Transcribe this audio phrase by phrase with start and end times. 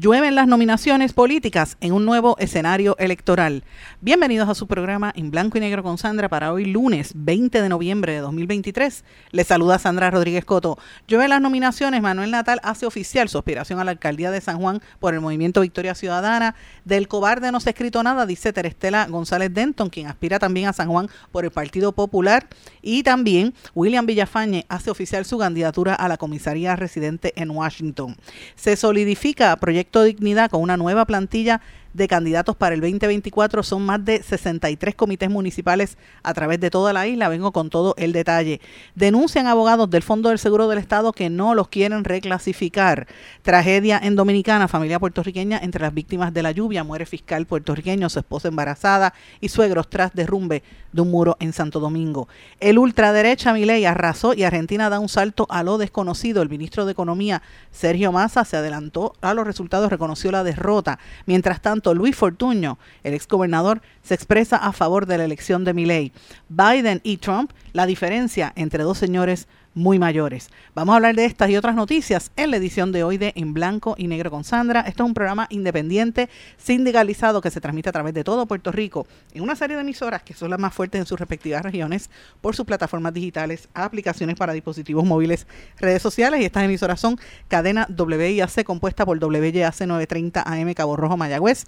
[0.00, 3.64] Llueven las nominaciones políticas en un nuevo escenario electoral.
[4.00, 7.68] Bienvenidos a su programa en blanco y negro con Sandra para hoy lunes 20 de
[7.68, 9.04] noviembre de 2023.
[9.32, 10.78] Les saluda Sandra Rodríguez Coto.
[11.06, 12.00] Llueven las nominaciones.
[12.00, 15.60] Manuel Natal hace oficial su aspiración a la alcaldía de San Juan por el movimiento
[15.60, 16.54] Victoria Ciudadana.
[16.86, 20.72] Del cobarde no se ha escrito nada, dice Terestela González Denton, quien aspira también a
[20.72, 22.48] San Juan por el Partido Popular.
[22.80, 28.16] Y también William Villafañe hace oficial su candidatura a la comisaría residente en Washington.
[28.54, 31.60] Se solidifica proyecto Dignidad con una nueva plantilla
[31.92, 33.62] de candidatos para el 2024.
[33.62, 37.28] Son más de 63 comités municipales a través de toda la isla.
[37.28, 38.60] Vengo con todo el detalle.
[38.94, 43.06] Denuncian abogados del Fondo del Seguro del Estado que no los quieren reclasificar.
[43.42, 46.84] Tragedia en Dominicana, familia puertorriqueña entre las víctimas de la lluvia.
[46.84, 51.80] Muere fiscal puertorriqueño, su esposa embarazada y suegros tras derrumbe de un muro en Santo
[51.80, 52.28] Domingo.
[52.58, 56.42] El ultraderecha Milei arrasó y Argentina da un salto a lo desconocido.
[56.42, 60.98] El ministro de Economía, Sergio Massa, se adelantó a los resultados, reconoció la derrota.
[61.26, 66.12] Mientras tanto, Luis Fortuño, el exgobernador, se expresa a favor de la elección de Milley.
[66.48, 70.50] Biden y Trump, la diferencia entre dos señores muy mayores.
[70.74, 73.54] Vamos a hablar de estas y otras noticias en la edición de hoy de En
[73.54, 74.80] Blanco y Negro con Sandra.
[74.80, 79.06] Esto es un programa independiente, sindicalizado, que se transmite a través de todo Puerto Rico
[79.32, 82.56] en una serie de emisoras que son las más fuertes en sus respectivas regiones por
[82.56, 85.46] sus plataformas digitales, aplicaciones para dispositivos móviles,
[85.78, 87.18] redes sociales y estas emisoras son
[87.48, 91.66] cadena WIAC compuesta por WYAC 930 AM Cabo Rojo Mayagüez,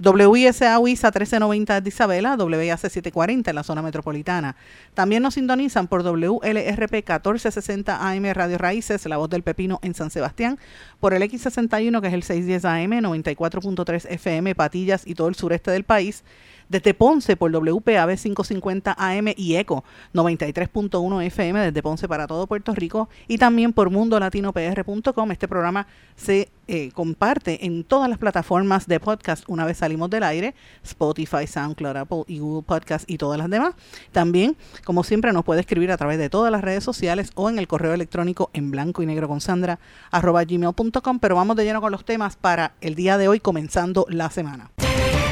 [0.00, 4.56] WISA UISA 1390 de Isabela, WIAC 740 en la zona metropolitana.
[4.94, 9.94] También nos sintonizan por WLRP 14 60 AM Radio Raíces, La Voz del Pepino en
[9.94, 10.58] San Sebastián,
[11.00, 15.70] por el X61 que es el 610 AM, 94.3 FM, Patillas y todo el sureste
[15.70, 16.24] del país,
[16.68, 22.74] desde Ponce por WPAB 550 AM y ECO 93.1 FM desde Ponce para todo Puerto
[22.74, 25.30] Rico y también por mundolatinopr.com.
[25.30, 25.86] Este programa
[26.16, 31.46] se eh, comparte en todas las plataformas de podcast una vez salimos del aire, Spotify,
[31.46, 33.74] SoundCloud, Apple y Google Podcast y todas las demás.
[34.12, 37.58] También, como siempre, nos puede escribir a través de todas las redes sociales o en
[37.58, 39.78] el correo electrónico en blanco y negro con Sandra
[40.10, 41.18] arroba gmail.com.
[41.18, 44.70] Pero vamos de lleno con los temas para el día de hoy comenzando la semana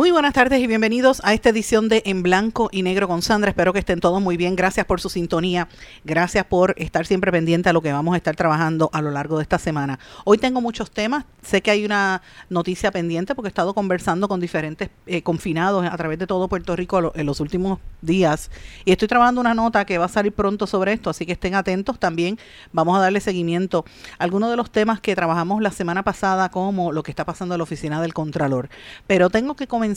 [0.00, 3.50] Muy buenas tardes y bienvenidos a esta edición de En Blanco y Negro con Sandra.
[3.50, 4.56] Espero que estén todos muy bien.
[4.56, 5.68] Gracias por su sintonía.
[6.06, 9.36] Gracias por estar siempre pendiente a lo que vamos a estar trabajando a lo largo
[9.36, 9.98] de esta semana.
[10.24, 11.26] Hoy tengo muchos temas.
[11.42, 15.96] Sé que hay una noticia pendiente porque he estado conversando con diferentes eh, confinados a
[15.98, 18.50] través de todo Puerto Rico en los últimos días.
[18.86, 21.54] Y estoy trabajando una nota que va a salir pronto sobre esto, así que estén
[21.54, 22.38] atentos también.
[22.72, 23.84] Vamos a darle seguimiento
[24.18, 27.54] a algunos de los temas que trabajamos la semana pasada, como lo que está pasando
[27.54, 28.70] en la oficina del Contralor.
[29.06, 29.89] Pero tengo que comenzar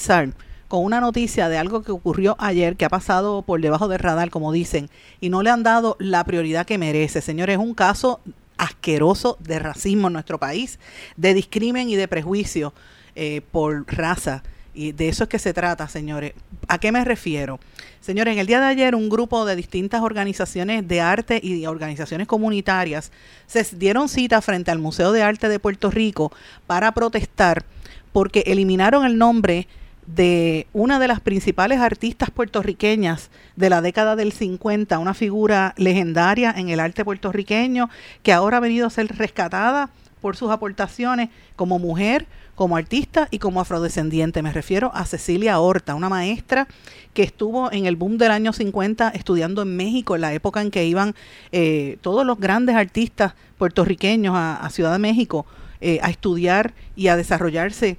[0.68, 4.30] con una noticia de algo que ocurrió ayer, que ha pasado por debajo del radar,
[4.30, 4.90] como dicen,
[5.22, 7.22] y no le han dado la prioridad que merece.
[7.22, 8.22] Señores, es un caso
[8.58, 10.80] asqueroso de racismo en nuestro país,
[11.16, 12.74] de discrimen y de prejuicio
[13.16, 14.42] eh, por raza.
[14.74, 16.34] Y de eso es que se trata, señores.
[16.68, 17.60] ¿A qué me refiero?
[18.02, 22.26] Señores, en el día de ayer un grupo de distintas organizaciones de arte y organizaciones
[22.26, 23.12] comunitarias
[23.46, 26.32] se dieron cita frente al Museo de Arte de Puerto Rico
[26.66, 27.64] para protestar
[28.12, 29.68] porque eliminaron el nombre
[30.06, 36.54] de una de las principales artistas puertorriqueñas de la década del 50, una figura legendaria
[36.56, 37.90] en el arte puertorriqueño
[38.22, 39.90] que ahora ha venido a ser rescatada
[40.22, 44.42] por sus aportaciones como mujer, como artista y como afrodescendiente.
[44.42, 46.68] Me refiero a Cecilia Horta, una maestra
[47.14, 50.72] que estuvo en el boom del año 50 estudiando en México, en la época en
[50.72, 51.14] que iban
[51.52, 55.46] eh, todos los grandes artistas puertorriqueños a, Ciudad de México
[55.82, 57.98] eh, a estudiar y a desarrollarse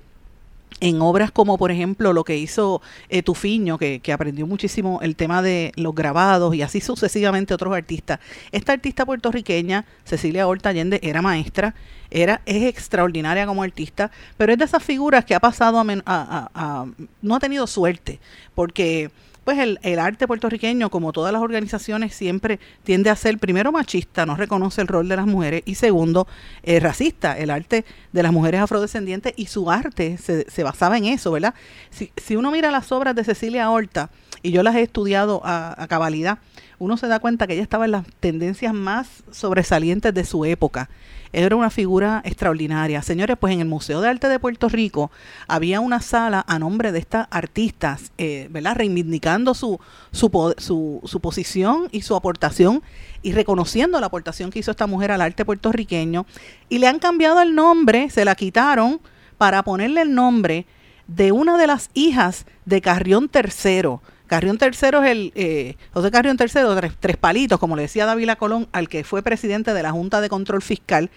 [0.80, 5.16] en obras como por ejemplo lo que hizo eh, Tufiño, que, que, aprendió muchísimo el
[5.16, 8.20] tema de los grabados y así sucesivamente otros artistas.
[8.52, 11.74] Esta artista puertorriqueña, Cecilia Horta Allende, era maestra,
[12.10, 16.86] era, es extraordinaria como artista, pero es de esas figuras que ha pasado a, a
[17.22, 18.20] no ha tenido suerte,
[18.54, 19.10] porque
[19.44, 24.26] pues el, el, arte puertorriqueño, como todas las organizaciones, siempre tiende a ser primero machista,
[24.26, 26.26] no reconoce el rol de las mujeres, y segundo,
[26.62, 31.30] eh, racista, el arte de las mujeres afrodescendientes y su arte se, basaba en eso,
[31.30, 31.54] ¿verdad?
[31.90, 34.10] Si, si, uno mira las obras de Cecilia Horta,
[34.42, 36.38] y yo las he estudiado a, a cabalidad,
[36.78, 40.88] uno se da cuenta que ella estaba en las tendencias más sobresalientes de su época
[41.34, 43.02] Era una figura extraordinaria.
[43.02, 45.10] Señores, pues en el Museo de Arte de Puerto Rico
[45.48, 48.76] había una sala a nombre de estas artistas, eh, ¿verdad?
[48.76, 49.80] Reivindicando su,
[50.12, 52.82] su, su, su posición y su aportación
[53.22, 56.24] y reconociendo la aportación que hizo esta mujer al arte puertorriqueño.
[56.68, 59.00] Y le han cambiado el nombre, se la quitaron
[59.36, 60.66] para ponerle el nombre
[61.08, 63.98] de una de las hijas de Carrión III.
[64.26, 68.68] Carrión III es el, eh, José Carrión III, tres, palitos, como le decía Dávila Colón,
[68.72, 71.10] al que fue presidente de la Junta de Control Fiscal,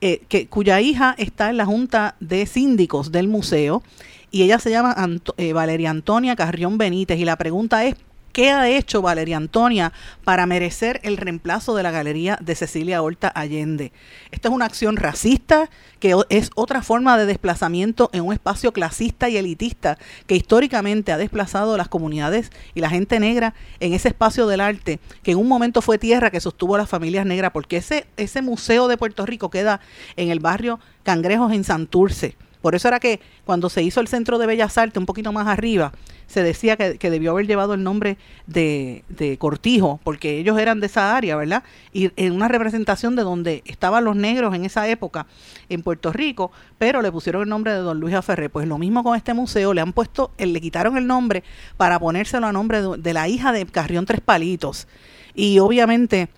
[0.00, 3.82] eh, que, cuya hija está en la Junta de Síndicos del museo,
[4.30, 4.94] y ella se llama
[5.36, 7.96] eh, Valeria Antonia Carrión Benítez, y la pregunta es,
[8.32, 9.92] ¿Qué ha hecho Valeria Antonia
[10.24, 13.92] para merecer el reemplazo de la galería de Cecilia Horta Allende?
[14.30, 15.68] Esta es una acción racista
[16.00, 21.18] que es otra forma de desplazamiento en un espacio clasista y elitista que históricamente ha
[21.18, 25.38] desplazado a las comunidades y la gente negra en ese espacio del arte que en
[25.38, 28.96] un momento fue tierra que sostuvo a las familias negras porque ese, ese museo de
[28.96, 29.80] Puerto Rico queda
[30.16, 32.36] en el barrio Cangrejos en Santurce.
[32.62, 35.48] Por eso era que cuando se hizo el Centro de Bellas Artes un poquito más
[35.48, 35.92] arriba,
[36.26, 38.16] se decía que, debió haber llevado el nombre
[38.46, 39.04] de,
[39.38, 41.62] Cortijo, porque ellos eran de esa área, ¿verdad?
[41.92, 45.26] Y en una representación de donde estaban los negros en esa época
[45.68, 48.48] en Puerto Rico, pero le pusieron el nombre de don Luis Aferré.
[48.48, 51.42] Pues lo mismo con este museo, le han puesto, le quitaron el nombre
[51.76, 54.88] para ponérselo a nombre de, la hija de Carrión Tres Palitos.
[55.34, 56.28] Y obviamente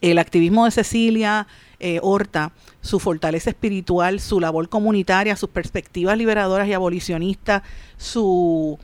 [0.00, 1.46] el activismo de Cecilia
[1.78, 7.62] eh, Horta, su fortaleza espiritual, su labor comunitaria, sus perspectivas liberadoras y abolicionistas,
[7.96, 8.78] su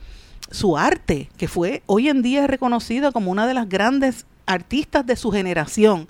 [0.53, 5.15] su arte, que fue hoy en día reconocido como una de las grandes artistas de
[5.15, 6.07] su generación.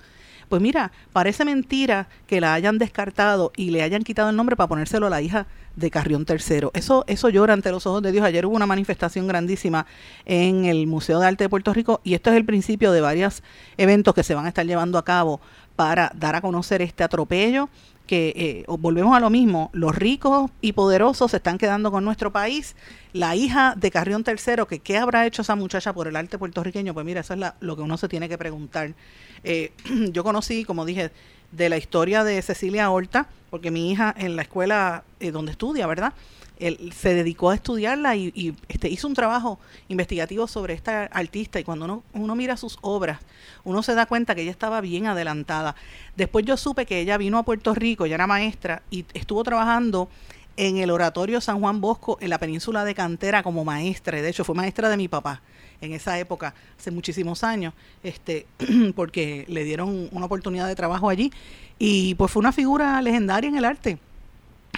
[0.48, 4.68] Pues mira, parece mentira que la hayan descartado y le hayan quitado el nombre para
[4.68, 5.46] ponérselo a la hija
[5.76, 6.68] de Carrión III.
[6.72, 8.24] Eso, eso llora ante los ojos de Dios.
[8.24, 9.86] Ayer hubo una manifestación grandísima
[10.24, 13.42] en el Museo de Arte de Puerto Rico y esto es el principio de varios
[13.76, 15.40] eventos que se van a estar llevando a cabo
[15.76, 17.68] para dar a conocer este atropello
[18.06, 22.32] que eh, volvemos a lo mismo, los ricos y poderosos se están quedando con nuestro
[22.32, 22.76] país.
[23.12, 26.92] La hija de Carrión III, que qué habrá hecho esa muchacha por el arte puertorriqueño,
[26.92, 28.92] pues mira, eso es lo que uno se tiene que preguntar.
[29.42, 29.72] Eh,
[30.12, 31.10] yo conocí, como dije,
[31.52, 35.86] de la historia de Cecilia Horta, porque mi hija en la escuela eh, donde estudia,
[35.86, 36.12] ¿verdad?
[36.58, 39.58] Él se dedicó a estudiarla y, este, hizo un trabajo
[39.88, 43.18] investigativo sobre esta artista y cuando uno, mira sus obras,
[43.64, 45.74] uno se da cuenta que ella estaba bien adelantada.
[46.16, 50.08] Después yo supe que ella vino a Puerto Rico, ya era maestra, y estuvo trabajando
[50.56, 54.44] en el Oratorio San Juan Bosco en la península de Cantera como maestra, de hecho
[54.44, 55.42] fue maestra de mi papá
[55.80, 58.46] en esa época, hace muchísimos años, este,
[58.94, 61.32] porque le dieron una oportunidad de trabajo allí,
[61.78, 63.98] y pues fue una figura legendaria en el arte.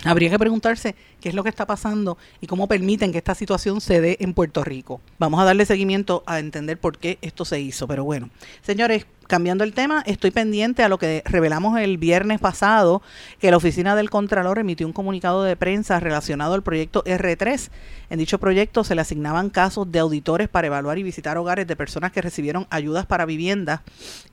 [0.05, 3.81] Habría que preguntarse qué es lo que está pasando y cómo permiten que esta situación
[3.81, 5.01] se dé en Puerto Rico.
[5.19, 7.89] Vamos a darle seguimiento a entender por qué esto se hizo.
[7.89, 8.31] Pero bueno,
[8.63, 13.03] señores, cambiando el tema, estoy pendiente a lo que revelamos el viernes pasado,
[13.39, 17.71] que la oficina del Contralor emitió un comunicado de prensa relacionado al proyecto R3.
[18.11, 21.77] En dicho proyecto se le asignaban casos de auditores para evaluar y visitar hogares de
[21.77, 23.83] personas que recibieron ayudas para vivienda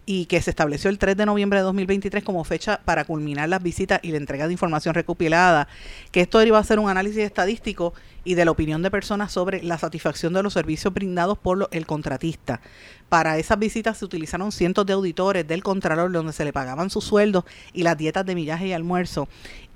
[0.06, 3.64] y que se estableció el 3 de noviembre de 2023 como fecha para culminar las
[3.64, 5.68] visitas y la entrega de información recopilada,
[6.12, 7.94] que esto iba a ser un análisis estadístico
[8.26, 11.86] y de la opinión de personas sobre la satisfacción de los servicios brindados por el
[11.86, 12.62] contratista.
[13.10, 17.04] Para esas visitas se utilizaron cientos de auditores del Contralor donde se le pagaban sus
[17.04, 17.44] sueldos
[17.74, 19.28] y las dietas de millaje y almuerzo.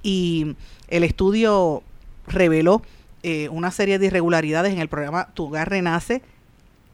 [0.01, 0.55] Y
[0.87, 1.83] el estudio
[2.27, 2.81] reveló
[3.23, 6.21] eh, una serie de irregularidades en el programa Tu Hogar Renace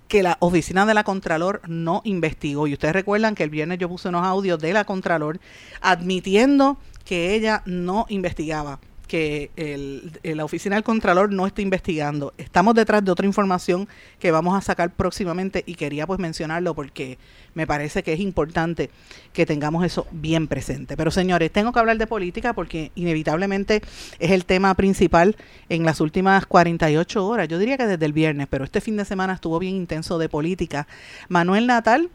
[0.07, 2.67] que la oficina de la Contralor no investigó.
[2.67, 5.39] Y ustedes recuerdan que el viernes yo puse unos audios de la Contralor
[5.81, 12.33] admitiendo que ella no investigaba que el, la oficina del Contralor no está investigando.
[12.37, 13.87] Estamos detrás de otra información
[14.19, 17.17] que vamos a sacar próximamente y quería pues mencionarlo porque
[17.53, 18.89] me parece que es importante
[19.33, 20.97] que tengamos eso bien presente.
[20.97, 23.81] Pero señores, tengo que hablar de política porque inevitablemente
[24.19, 25.35] es el tema principal
[25.69, 27.47] en las últimas 48 horas.
[27.47, 30.29] Yo diría que desde el viernes, pero este fin de semana estuvo bien intenso de
[30.29, 30.87] política.
[31.29, 32.09] Manuel Natal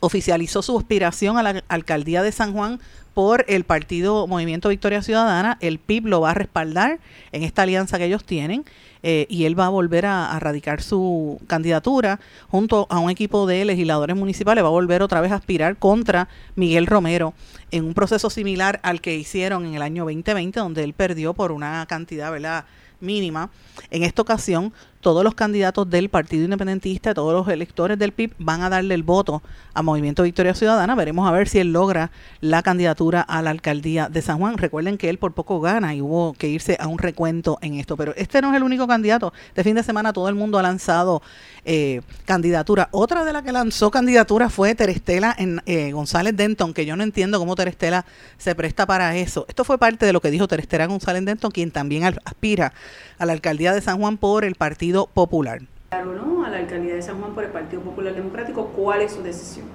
[0.00, 2.80] oficializó su aspiración a la alcaldía de San Juan
[3.14, 5.56] por el partido Movimiento Victoria Ciudadana.
[5.60, 6.98] El PIB lo va a respaldar
[7.32, 8.64] en esta alianza que ellos tienen
[9.02, 13.64] eh, y él va a volver a, radicar su candidatura junto a un equipo de
[13.64, 14.64] legisladores municipales.
[14.64, 17.34] Va a volver otra vez a aspirar contra Miguel Romero
[17.70, 21.52] en un proceso similar al que hicieron en el año 2020, donde él perdió por
[21.52, 22.64] una cantidad, ¿verdad?
[23.00, 23.50] Mínima.
[23.90, 24.72] En esta ocasión,
[25.04, 29.02] todos los candidatos del Partido Independentista, todos los electores del PIB van a darle el
[29.02, 29.42] voto
[29.74, 30.94] a Movimiento Victoria Ciudadana.
[30.94, 32.10] Veremos a ver si él logra
[32.40, 34.56] la candidatura a la alcaldía de San Juan.
[34.56, 37.98] Recuerden que él por poco gana y hubo que irse a un recuento en esto.
[37.98, 39.34] Pero este no es el único candidato.
[39.54, 41.20] De fin de semana todo el mundo ha lanzado
[41.66, 42.88] eh, candidatura.
[42.90, 47.02] Otra de las que lanzó candidatura fue Terestela en, eh, González Denton, que yo no
[47.02, 48.06] entiendo cómo Terestela
[48.38, 49.44] se presta para eso.
[49.48, 52.72] Esto fue parte de lo que dijo Terestela González Denton, quien también aspira
[53.18, 55.62] a la alcaldía de San Juan por el Partido Popular.
[56.02, 56.44] ¿no?
[56.44, 59.66] A la alcaldía de San Juan por el Partido Popular Democrático, ¿cuál es su decisión?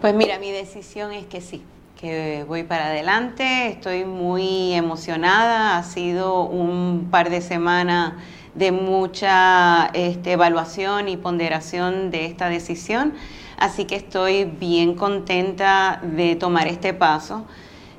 [0.00, 1.62] Pues mira, mi decisión es que sí,
[2.00, 8.14] que voy para adelante, estoy muy emocionada, ha sido un par de semanas
[8.54, 13.12] de mucha este, evaluación y ponderación de esta decisión,
[13.56, 17.46] así que estoy bien contenta de tomar este paso.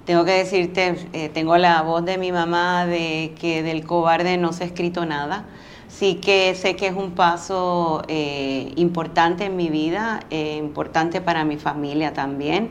[0.05, 4.51] Tengo que decirte, eh, tengo la voz de mi mamá de que del cobarde no
[4.51, 5.45] se ha escrito nada.
[5.87, 11.45] Sí que sé que es un paso eh, importante en mi vida, eh, importante para
[11.45, 12.69] mi familia también.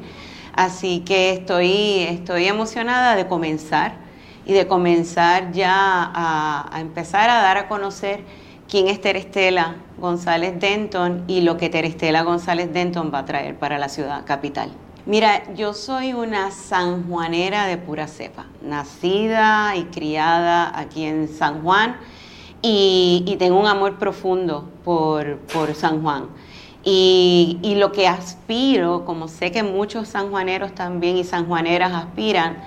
[0.54, 3.94] Así que estoy, estoy emocionada de comenzar
[4.44, 5.72] y de comenzar ya
[6.14, 8.20] a, empezar a dar a conocer
[8.68, 13.78] quién es Terestela González Denton y lo que Terestela González Denton va a traer para
[13.78, 14.70] la ciudad capital.
[15.04, 21.96] Mira, yo soy una sanjuanera de pura cepa, nacida y criada aquí en San Juan
[22.62, 25.40] y, tengo un amor profundo por,
[25.74, 26.28] San Juan.
[26.84, 32.58] Y, lo que aspiro, como sé que muchos sanjuaneros también y sanjuaneras aspiran,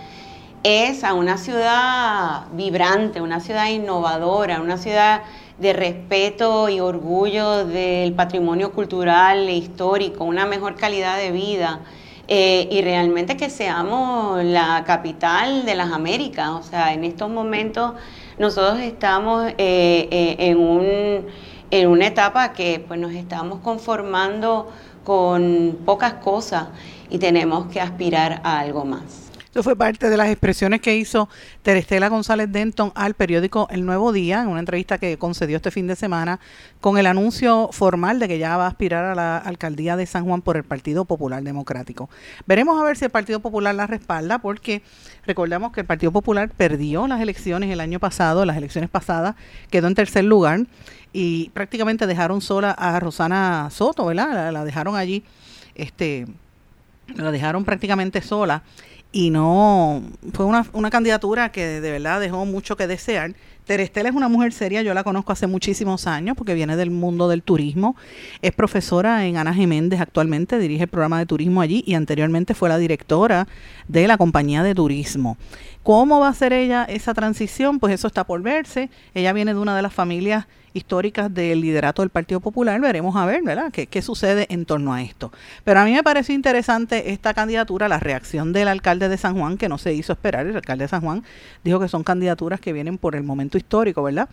[0.64, 5.22] es a una ciudad vibrante, una ciudad innovadora, una ciudad
[5.58, 11.80] de respeto y orgullo del patrimonio cultural e histórico, una mejor calidad de vida.
[12.28, 16.50] Eh, y realmente que seamos la capital de las Américas.
[16.50, 17.94] O sea, en estos momentos
[18.40, 21.26] nosotros estamos eh, eh, en, un,
[21.70, 24.72] en una etapa que pues nos estamos conformando
[25.04, 26.70] con pocas cosas
[27.12, 29.25] y tenemos que aspirar a algo más.
[29.56, 31.30] Eso fue parte de las expresiones que hizo
[31.62, 35.88] Terestela González Denton al periódico El Nuevo Día, en una entrevista que concedió este fin
[35.88, 36.42] de semana,
[36.82, 40.26] con el anuncio formal de que ya va a aspirar a la alcaldía de San
[40.26, 42.10] Juan por el Partido Popular Democrático.
[42.46, 44.82] Veremos a ver si el Partido Popular la respalda, porque
[45.26, 49.36] recordamos que el Partido Popular perdió las elecciones el año pasado, las elecciones pasadas,
[49.70, 50.66] quedó en tercer lugar
[51.14, 54.34] y prácticamente dejaron sola a Rosana Soto, ¿verdad?
[54.34, 55.24] La, la dejaron allí,
[55.76, 56.28] este,
[57.16, 58.64] la dejaron prácticamente sola
[59.16, 60.04] y no
[60.34, 63.34] fue una, una, candidatura que de verdad dejó mucho que desear.
[63.64, 67.30] Terestela es una mujer seria, yo la conozco hace muchísimos años porque viene del mundo
[67.30, 67.96] del turismo.
[68.42, 72.68] Es profesora en Ana Jiménez actualmente, dirige el programa de turismo allí y anteriormente fue
[72.68, 73.48] la directora
[73.88, 75.38] de la compañía de turismo.
[75.82, 77.80] ¿Cómo va a ser ella esa transición?
[77.80, 78.90] Pues eso está por verse.
[79.14, 80.46] Ella viene de una de las familias
[80.76, 82.80] históricas del liderato del Partido Popular.
[82.80, 85.32] Veremos a ver, ¿verdad?, qué, qué sucede en torno a esto.
[85.64, 89.58] Pero a mí me pareció interesante esta candidatura, la reacción del alcalde de San Juan,
[89.58, 90.46] que no se hizo esperar.
[90.46, 91.24] El alcalde de San Juan
[91.64, 94.30] dijo que son candidaturas que vienen por el momento histórico, ¿verdad?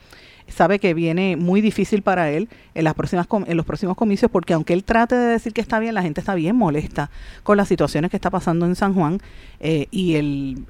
[0.49, 4.53] sabe que viene muy difícil para él en las próximas en los próximos comicios porque
[4.53, 7.11] aunque él trate de decir que está bien la gente está bien molesta
[7.43, 9.21] con las situaciones que está pasando en San Juan
[9.61, 10.67] eh, y el,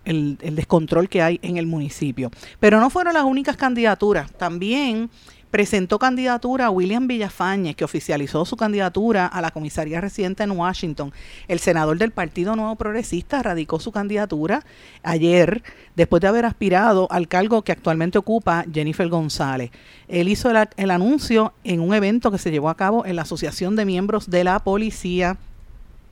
[0.55, 5.11] descontrol que hay en el municipio pero no fueron las únicas candidaturas también
[5.52, 11.12] presentó candidatura a William Villafañez, que oficializó su candidatura a la comisaría residente en Washington.
[11.47, 14.64] El senador del Partido Nuevo Progresista radicó su candidatura
[15.02, 15.62] ayer,
[15.94, 19.71] después de haber aspirado al cargo que actualmente ocupa Jennifer González.
[20.09, 23.76] Él hizo el anuncio en un evento que se llevó a cabo en la Asociación
[23.76, 25.37] de Miembros de la Policía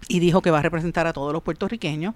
[0.06, 2.14] y dijo que va a representar a todos los puertorriqueños.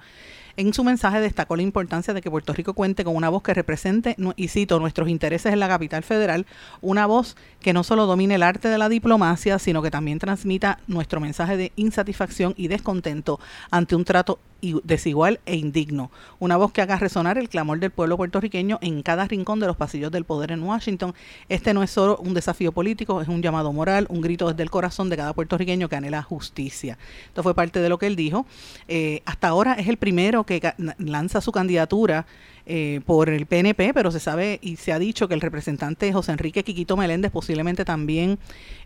[0.57, 3.55] En su mensaje destacó la importancia de que Puerto Rico cuente con una voz que
[3.55, 6.47] represente, y cito, nuestros intereses en la capital federal,
[6.81, 10.79] una voz que no solo domine el arte de la diplomacia, sino que también transmita
[10.87, 13.41] nuestro mensaje de insatisfacción y descontento
[13.73, 14.39] ante un trato
[14.85, 16.11] desigual e indigno.
[16.39, 19.77] Una voz que haga resonar el clamor del pueblo puertorriqueño en cada rincón de los
[19.77, 21.15] pasillos del poder en Washington.
[21.49, 24.71] Este no es solo un desafío político, es un llamado moral, un grito desde el
[24.71, 26.99] corazón de cada puertorriqueño que anhela justicia.
[27.27, 28.47] Esto fue parte de lo que él dijo.
[28.89, 32.27] Eh, hasta ahora es el primero que lanza su candidatura
[32.67, 36.33] eh, por el PNP, pero se sabe y se ha dicho que el representante José
[36.33, 38.39] Enrique Quiquito Meléndez posiblemente también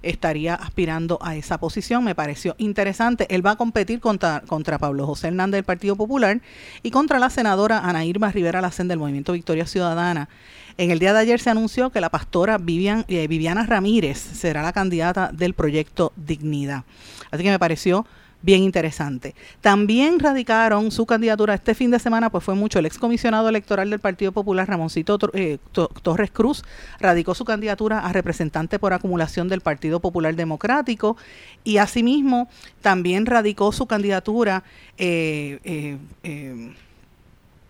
[0.02, 2.02] estaría aspirando a esa posición.
[2.02, 3.26] Me pareció interesante.
[3.30, 6.40] Él va a competir contra, contra Pablo José Hernández del Partido Popular
[6.82, 10.28] y contra la senadora Ana Irma Rivera Lacén del Movimiento Victoria Ciudadana.
[10.76, 14.62] En el día de ayer se anunció que la pastora Vivian, eh, Viviana Ramírez será
[14.62, 16.85] la candidata del proyecto Dignidad.
[17.30, 18.06] Así que me pareció
[18.40, 19.35] bien interesante.
[19.61, 23.99] También radicaron su candidatura este fin de semana, pues fue mucho el excomisionado electoral del
[23.99, 25.59] Partido Popular, Ramoncito eh,
[26.02, 26.62] Torres Cruz,
[27.00, 31.16] radicó su candidatura a representante por acumulación del Partido Popular Democrático
[31.64, 32.49] y asimismo
[32.80, 34.62] también radicó su candidatura,
[34.99, 36.75] eh, eh,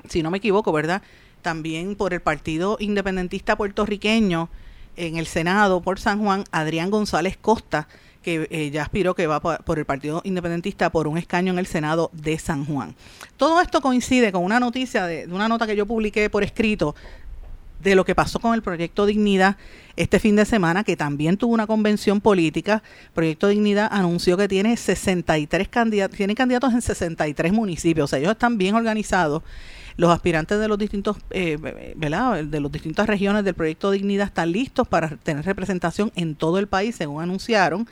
[0.09, 1.03] si no me equivoco, ¿verdad?
[1.41, 4.51] También por el Partido Independentista Puertorriqueño
[4.97, 7.89] en el Senado por San Juan, Adrián González Costa,
[8.29, 11.67] que eh, ya aspiró que va por, el Partido Independentista por un escaño en el
[11.67, 12.95] Senado de San Juan.
[13.39, 16.95] Todo esto coincide con una noticia de, una nota que yo publiqué por escrito
[17.83, 19.57] de lo que pasó con el Proyecto Dignidad
[19.97, 22.83] este fin de semana, que también tuvo una convención política.
[23.15, 28.33] Proyecto Dignidad anunció que tiene 63 candidatos, tiene candidatos en 63 municipios, o sea, ellos
[28.33, 29.43] están bien organizados.
[29.99, 31.59] Los aspirantes de los distintos, eh,
[31.97, 32.43] ¿verdad?
[32.45, 36.69] de las distintas regiones del Proyecto Dignidad están listos para tener representación en todo el
[36.69, 37.87] país, según anunciaron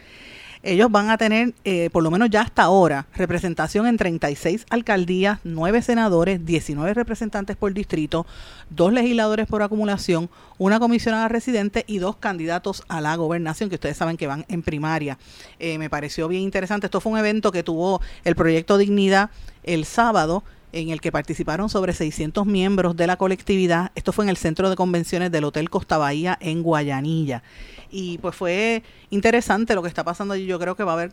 [0.67, 5.39] ellos van a tener, eh, por lo menos ya hasta ahora, representación en 36 alcaldías,
[5.45, 8.27] 9 senadores, 19 representantes por distrito,
[8.71, 13.97] dos legisladores por acumulación, una comisionada residente y dos candidatos a la gobernación, que ustedes
[13.97, 15.19] saben que van en primaria.
[15.61, 16.89] Eh, me pareció bien interesante.
[16.89, 19.31] Esto fue un evento que tuvo el proyecto Dignidad
[19.63, 20.43] el sábado
[20.77, 23.93] en el que participaron sobre 600 miembros de la colectividad.
[23.95, 27.43] Esto fue en el centro de convenciones del Hotel Costa Bahía en Guayanilla
[27.91, 30.35] y pues fue interesante lo que está pasando.
[30.37, 31.13] Yo creo que va a haber,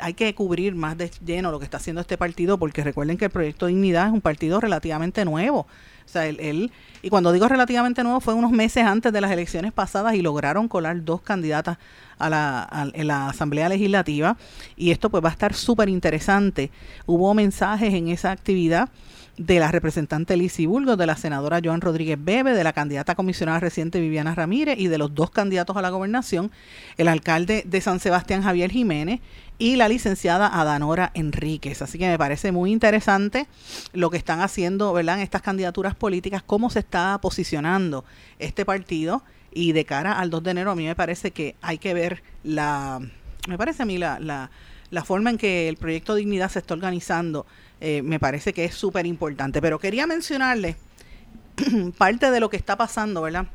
[0.00, 3.26] hay que cubrir más de lleno lo que está haciendo este partido, porque recuerden que
[3.26, 5.66] el Proyecto Dignidad es un partido relativamente nuevo.
[6.04, 6.70] O sea, él,
[7.02, 10.68] y cuando digo relativamente nuevo, fue unos meses antes de las elecciones pasadas y lograron
[10.68, 11.78] colar dos candidatas
[12.18, 14.36] a la, en la Asamblea Legislativa.
[14.76, 16.70] Y esto pues va a estar súper interesante.
[17.06, 18.90] Hubo mensajes en esa actividad
[19.36, 23.60] de la representante Lizy Bulgo, de la senadora Joan Rodríguez Bebe, de la candidata comisionada
[23.60, 26.52] reciente Viviana Ramírez y de los dos candidatos a la gobernación,
[26.96, 29.20] el alcalde de San Sebastián Javier Jiménez
[29.58, 31.82] y la licenciada Adanora Enríquez.
[31.82, 33.46] Así que me parece muy interesante
[33.92, 35.16] lo que están haciendo ¿verdad?
[35.16, 38.04] en estas candidaturas políticas, cómo se está posicionando
[38.38, 39.22] este partido
[39.52, 42.22] y de cara al 2 de enero a mí me parece que hay que ver
[42.42, 43.00] la,
[43.48, 44.50] me parece a mí la, la,
[44.94, 47.46] la forma en que el proyecto Dignidad se está organizando
[47.80, 49.60] eh, me parece que es súper importante.
[49.60, 50.76] Pero quería mencionarle
[51.98, 53.46] parte de lo que está pasando, ¿verdad?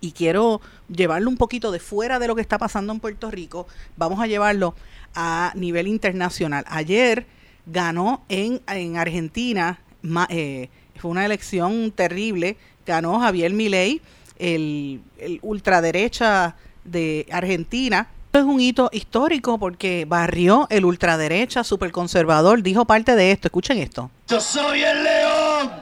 [0.00, 3.66] Y quiero llevarlo un poquito de fuera de lo que está pasando en Puerto Rico.
[3.96, 4.74] Vamos a llevarlo
[5.14, 6.64] a nivel internacional.
[6.68, 7.26] Ayer
[7.66, 9.80] ganó en, en Argentina,
[10.28, 14.00] eh, fue una elección terrible, ganó Javier Milei,
[14.38, 22.62] el, el ultraderecha de Argentina, esto es un hito histórico porque barrió el ultraderecha superconservador.
[22.62, 23.48] Dijo parte de esto.
[23.48, 24.08] Escuchen esto.
[24.28, 25.72] Yo soy el león.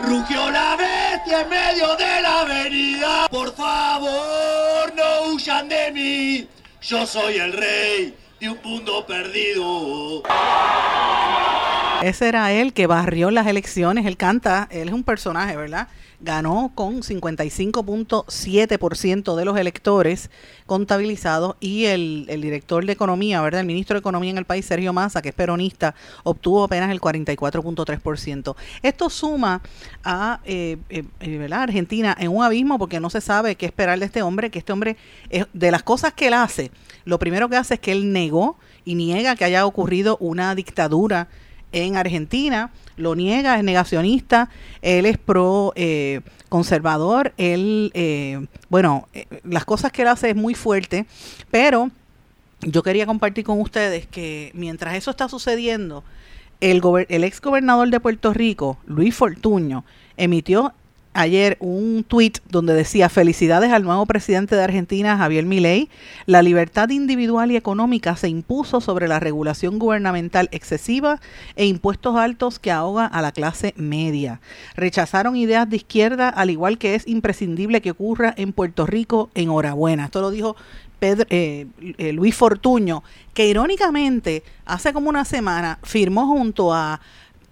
[0.00, 3.28] Rugió la bestia en medio de la avenida.
[3.30, 6.48] Por favor, no huyan de mí.
[6.82, 10.24] Yo soy el rey de un mundo perdido.
[12.02, 14.06] Ese era él que barrió las elecciones.
[14.06, 15.88] Él canta, él es un personaje, ¿verdad?
[16.20, 20.30] ganó con 55.7% de los electores
[20.66, 23.62] contabilizados y el, director de Economía, ¿verdad?
[23.62, 27.00] El ministro de Economía en el país, Sergio Massa, que es peronista, obtuvo apenas el
[27.00, 28.54] 44.3%.
[28.82, 29.62] Esto suma
[30.04, 34.06] a eh, eh, eh Argentina en un abismo porque no se sabe qué esperar de
[34.06, 34.96] este hombre, que este hombre,
[35.52, 36.70] de las cosas que él hace,
[37.04, 41.28] lo primero que hace es que él negó y niega que haya ocurrido una dictadura
[41.72, 44.48] en Argentina, lo niega, es negacionista,
[44.82, 50.36] él es pro eh, conservador, él, eh, bueno, eh, las cosas que él hace es
[50.36, 51.06] muy fuerte,
[51.50, 51.90] pero
[52.60, 56.04] yo quería compartir con ustedes que mientras eso está sucediendo,
[56.60, 59.84] el, el ex gobernador de Puerto Rico, Luis Fortuño,
[60.16, 60.74] emitió
[61.12, 65.88] ayer un tuit donde decía felicidades al nuevo presidente de Argentina, Javier Milei.
[66.26, 71.20] La libertad individual y económica se impuso sobre la regulación gubernamental excesiva
[71.56, 74.40] e impuestos altos que ahoga a la clase media.
[74.76, 79.30] Rechazaron ideas de izquierda, al igual que es imprescindible que ocurra en Puerto Rico.
[79.34, 80.06] Enhorabuena.
[80.06, 80.56] Esto lo dijo
[80.98, 81.66] Pedro, eh,
[81.98, 83.02] eh, Luis Fortuño,
[83.34, 87.00] que irónicamente hace como una semana firmó junto a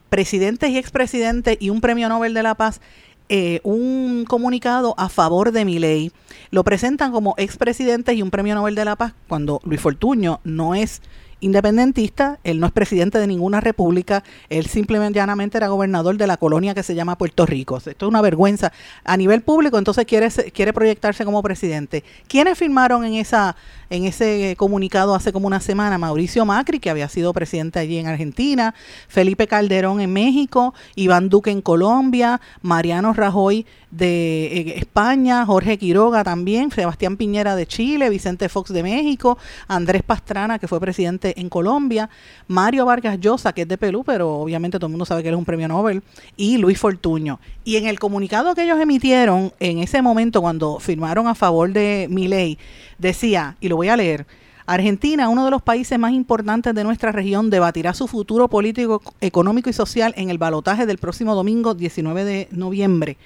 [0.09, 2.81] presidentes y expresidentes y un premio Nobel de la Paz
[3.29, 6.13] eh, un comunicado a favor de mi ley.
[6.51, 10.75] Lo presentan como expresidentes y un premio Nobel de la Paz cuando Luis Fortuño no
[10.75, 11.03] es
[11.41, 16.37] independentista, él no es presidente de ninguna república, él simplemente llanamente era gobernador de la
[16.37, 17.77] colonia que se llama Puerto Rico.
[17.77, 18.73] Esto es una vergüenza.
[19.05, 22.05] A nivel público, entonces quiere, quiere proyectarse como presidente.
[22.27, 23.57] ¿Quiénes firmaron en esa
[23.91, 28.07] en ese comunicado hace como una semana Mauricio Macri, que había sido presidente allí en
[28.07, 28.75] Argentina,
[29.09, 36.25] Felipe Calderón en México, Iván Duque en Colombia, Mariano Rajoy de eh, España, Jorge Quiroga
[36.25, 41.49] también, Sebastián Piñera de Chile, Vicente Fox de México, Andrés Pastrana, que fue presidente en
[41.49, 42.11] Colombia,
[42.47, 45.35] Mario Vargas Llosa, que es de Perú, pero obviamente todo el mundo sabe que él
[45.35, 46.03] es un premio Nobel,
[46.37, 47.41] y Luis Fortuño.
[47.65, 52.07] Y en el comunicado que ellos emitieron en ese momento cuando firmaron a favor de
[52.11, 52.59] mi ley,
[52.99, 54.27] decía, y lo voy a leer,
[54.69, 59.71] Argentina, uno de los países más importantes de nuestra región, debatirá su futuro político, económico
[59.71, 63.17] y social en el balotaje del próximo domingo 19 de noviembre.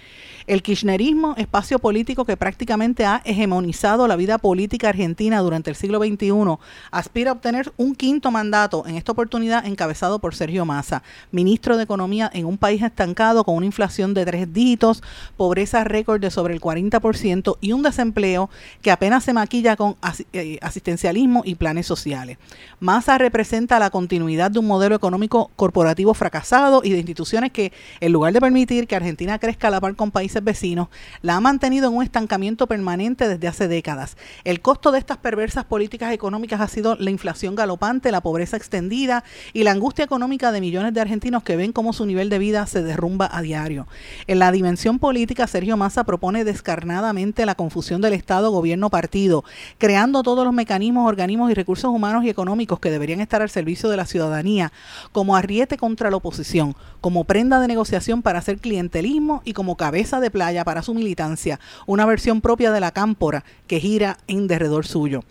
[0.46, 5.98] El kirchnerismo, espacio político que prácticamente ha hegemonizado la vida política argentina durante el siglo
[5.98, 6.58] XXI,
[6.90, 11.84] aspira a obtener un quinto mandato, en esta oportunidad encabezado por Sergio Massa, ministro de
[11.84, 15.02] Economía en un país estancado con una inflación de tres dígitos,
[15.36, 18.50] pobreza récord de sobre el 40% y un desempleo
[18.80, 19.96] que apenas se maquilla con
[20.32, 22.38] eh, asistencialismo y planes sociales.
[22.80, 28.12] Massa representa la continuidad de un modelo económico corporativo fracasado y de instituciones que, en
[28.12, 30.88] lugar de permitir que Argentina crezca a la par con países vecinos,
[31.20, 34.16] la ha mantenido en un estancamiento permanente desde hace décadas.
[34.44, 39.24] El costo de estas perversas políticas económicas ha sido la inflación galopante, la pobreza extendida
[39.52, 42.66] y la angustia económica de millones de argentinos que ven cómo su nivel de vida
[42.66, 43.86] se derrumba a diario.
[44.26, 49.44] En la dimensión política, Sergio Massa propone descarnadamente la confusión del Estado, gobierno, partido,
[49.78, 53.88] creando todos los mecanismos, organismos y recursos humanos y económicos que deberían estar al servicio
[53.88, 54.72] de la ciudadanía,
[55.12, 60.20] como arriete contra la oposición, como prenda de negociación para hacer clientelismo y como cabeza
[60.20, 64.86] de playa para su militancia, una versión propia de la cámpora que gira en derredor
[64.86, 65.24] suyo.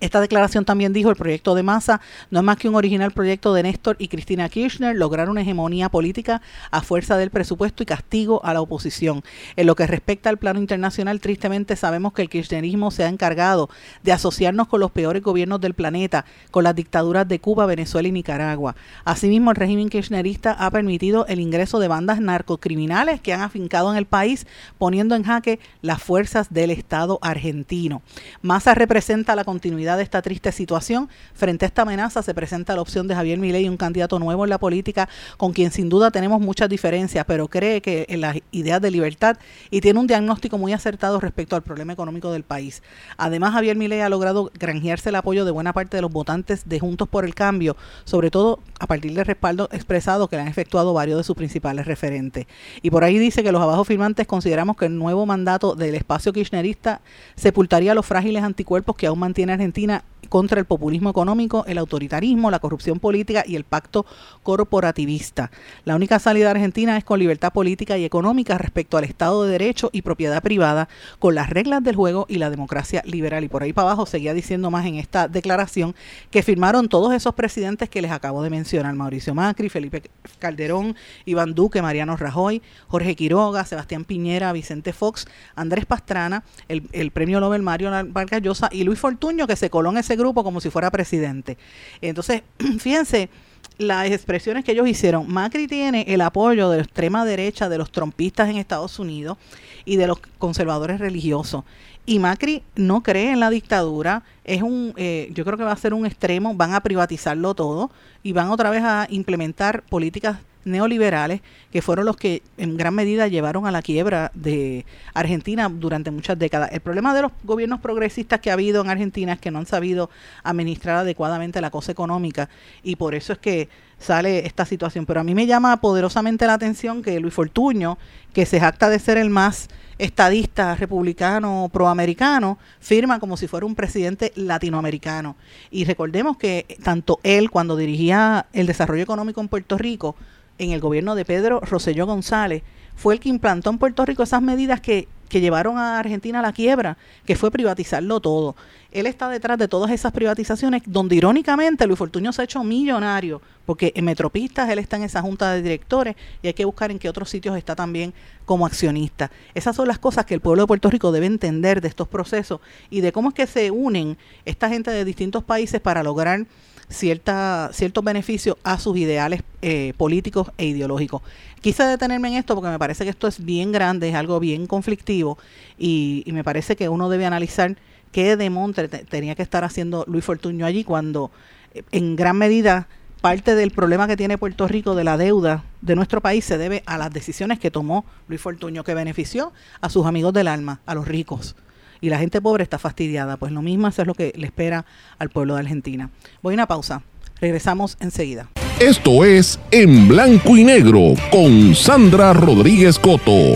[0.00, 3.54] Esta declaración también dijo el proyecto de masa no es más que un original proyecto
[3.54, 8.44] de Néstor y Cristina Kirchner lograr una hegemonía política a fuerza del presupuesto y castigo
[8.44, 9.22] a la oposición.
[9.56, 13.70] En lo que respecta al plano internacional, tristemente sabemos que el kirchnerismo se ha encargado
[14.02, 18.12] de asociarnos con los peores gobiernos del planeta, con las dictaduras de Cuba, Venezuela y
[18.12, 18.76] Nicaragua.
[19.04, 23.96] Asimismo, el régimen kirchnerista ha permitido el ingreso de bandas narcocriminales que han afincado en
[23.96, 28.02] el país, poniendo en jaque las fuerzas del Estado argentino.
[28.42, 31.08] Massa representa la continuidad de esta triste situación.
[31.34, 34.50] Frente a esta amenaza se presenta la opción de Javier Milei, un candidato nuevo en
[34.50, 38.80] la política con quien sin duda tenemos muchas diferencias, pero cree que en las ideas
[38.80, 39.38] de libertad
[39.70, 42.82] y tiene un diagnóstico muy acertado respecto al problema económico del país.
[43.16, 46.78] Además, Javier Milei ha logrado granjearse el apoyo de buena parte de los votantes de
[46.78, 51.18] Juntos por el Cambio, sobre todo a partir del respaldo expresado que han efectuado varios
[51.18, 52.46] de sus principales referentes.
[52.82, 56.32] Y por ahí dice que los abajo firmantes consideramos que el nuevo mandato del espacio
[56.32, 57.00] kirchnerista
[57.34, 62.50] sepultaría los frágiles anticuerpos que aún mantiene Argentina Argentina contra el populismo económico, el autoritarismo,
[62.50, 64.06] la corrupción política y el pacto
[64.42, 65.50] corporativista.
[65.84, 69.90] La única salida Argentina es con libertad política y económica respecto al Estado de Derecho
[69.92, 70.88] y propiedad privada,
[71.18, 73.44] con las reglas del juego y la democracia liberal.
[73.44, 75.94] Y por ahí para abajo seguía diciendo más en esta declaración
[76.30, 80.02] que firmaron todos esos presidentes que les acabo de mencionar, Mauricio Macri, Felipe
[80.38, 87.10] Calderón, Iván Duque, Mariano Rajoy, Jorge Quiroga, Sebastián Piñera, Vicente Fox, Andrés Pastrana, el, el
[87.10, 90.60] premio Nobel Mario Vargas Llosa y Luis Fortuño, que se coló en ese grupo como
[90.60, 91.56] si fuera presidente.
[92.02, 92.42] Entonces,
[92.78, 93.30] fíjense
[93.78, 95.32] las expresiones que ellos hicieron.
[95.32, 99.38] Macri tiene el apoyo de la extrema derecha, de los trompistas en Estados Unidos
[99.84, 101.64] y de los conservadores religiosos.
[102.04, 105.76] Y Macri no cree en la dictadura, es un, eh, yo creo que va a
[105.76, 107.90] ser un extremo, van a privatizarlo todo
[108.22, 111.40] y van otra vez a implementar políticas neoliberales
[111.72, 116.38] que fueron los que en gran medida llevaron a la quiebra de Argentina durante muchas
[116.38, 116.70] décadas.
[116.72, 119.66] El problema de los gobiernos progresistas que ha habido en Argentina es que no han
[119.66, 120.10] sabido
[120.42, 122.48] administrar adecuadamente la cosa económica
[122.82, 125.06] y por eso es que sale esta situación.
[125.06, 127.98] Pero a mí me llama poderosamente la atención que Luis Fortuño,
[128.32, 133.74] que se jacta de ser el más estadista, republicano, proamericano, firma como si fuera un
[133.74, 135.36] presidente latinoamericano.
[135.70, 140.14] Y recordemos que tanto él, cuando dirigía el desarrollo económico en Puerto Rico,
[140.58, 142.62] en el gobierno de Pedro Rosselló González,
[142.96, 146.42] fue el que implantó en Puerto Rico esas medidas que, que llevaron a Argentina a
[146.42, 148.56] la quiebra, que fue privatizarlo todo.
[148.90, 153.40] Él está detrás de todas esas privatizaciones, donde irónicamente Luis Fortuño se ha hecho millonario,
[153.66, 156.98] porque en Metropistas él está en esa junta de directores y hay que buscar en
[156.98, 158.14] qué otros sitios está también
[158.46, 159.30] como accionista.
[159.54, 162.60] Esas son las cosas que el pueblo de Puerto Rico debe entender de estos procesos
[162.90, 166.46] y de cómo es que se unen esta gente de distintos países para lograr
[166.88, 171.22] cierta, ciertos beneficios a sus ideales eh, políticos e ideológicos.
[171.60, 174.66] Quise detenerme en esto porque me parece que esto es bien grande, es algo bien
[174.66, 175.38] conflictivo
[175.78, 177.76] y, me parece que uno debe analizar
[178.12, 181.30] qué demontre tenía que estar haciendo Luis Fortuño allí cuando
[181.74, 182.88] eh, en gran medida
[183.20, 186.84] parte del problema que tiene Puerto Rico de la deuda de nuestro país se debe
[186.86, 190.94] a las decisiones que tomó Luis Fortuño, que benefició a sus amigos del alma, a
[190.94, 191.56] los ricos
[192.00, 193.36] y la gente pobre está fastidiada.
[193.36, 194.84] Pues lo mismo eso es lo que le espera
[195.18, 196.10] al pueblo de Argentina.
[196.42, 197.02] Voy a una pausa.
[197.40, 198.48] Regresamos enseguida.
[198.80, 203.54] Esto es En Blanco y Negro con Sandra Rodríguez Coto.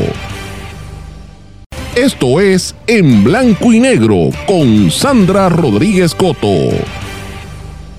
[1.94, 7.01] Esto es En Blanco y Negro con Sandra Rodríguez Coto.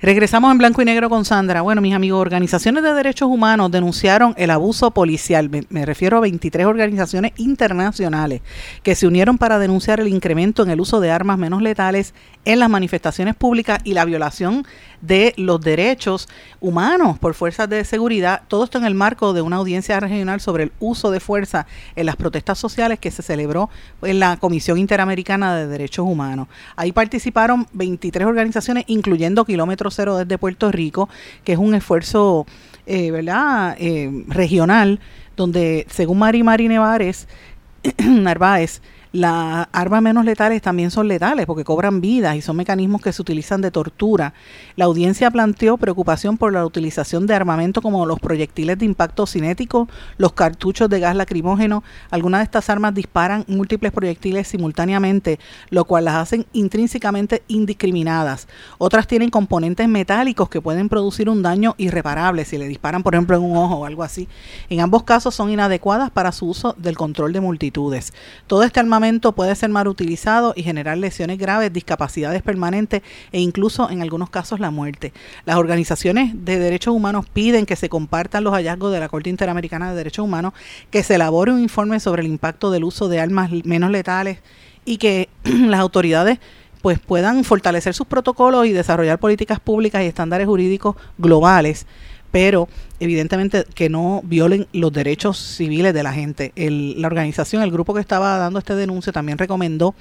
[0.03, 1.61] Regresamos en blanco y negro con Sandra.
[1.61, 5.49] Bueno, mis amigos, organizaciones de derechos humanos denunciaron el abuso policial.
[5.69, 8.41] Me, refiero a 23 organizaciones internacionales
[8.83, 12.13] que se unieron para denunciar el incremento en el uso de armas menos letales
[12.43, 14.67] en las manifestaciones públicas y la violación
[15.03, 16.29] de los derechos
[16.61, 18.43] humanos por fuerzas de seguridad.
[18.47, 22.05] Todo esto en el marco de una audiencia regional sobre el uso de fuerza en
[22.05, 23.69] las protestas sociales que se celebró
[24.01, 26.47] en la Comisión Interamericana de Derechos Humanos.
[26.77, 31.09] Ahí participaron 23 organizaciones, incluyendo Kilómetros Cero desde Puerto Rico,
[31.43, 32.45] que es un esfuerzo
[32.85, 33.75] eh, ¿verdad?
[33.79, 35.01] Eh, regional,
[35.35, 37.27] donde según Mari Mari Nevares,
[37.97, 38.81] Narváez,
[39.13, 43.21] las armas menos letales también son letales porque cobran vidas y son mecanismos que se
[43.21, 44.33] utilizan de tortura.
[44.75, 49.87] La audiencia planteó preocupación por la utilización de armamento como los proyectiles de impacto cinético,
[50.17, 51.83] los cartuchos de gas lacrimógeno.
[52.09, 58.47] Algunas de estas armas disparan múltiples proyectiles simultáneamente, lo cual las hacen intrínsecamente indiscriminadas.
[58.79, 63.37] Otras tienen componentes metálicos que pueden producir un daño irreparable si le disparan, por ejemplo,
[63.37, 64.27] en un ojo o algo así.
[64.69, 68.11] En ambos casos son inadecuadas para su uso del control de multitudes.
[68.47, 69.02] Todo este armamento
[69.35, 74.59] puede ser mal utilizado y generar lesiones graves, discapacidades permanentes e incluso en algunos casos
[74.59, 75.11] la muerte.
[75.45, 79.89] Las organizaciones de derechos humanos piden que se compartan los hallazgos de la Corte Interamericana
[79.89, 80.53] de Derechos Humanos,
[80.89, 84.39] que se elabore un informe sobre el impacto del uso de armas menos letales
[84.85, 86.39] y que las autoridades
[86.81, 91.85] pues puedan fortalecer sus protocolos y desarrollar políticas públicas y estándares jurídicos globales
[92.33, 92.67] pero
[92.99, 96.51] evidentemente que no violen los derechos civiles de la gente.
[96.55, 99.93] la organización, el grupo que estaba dando este denuncio también recomendó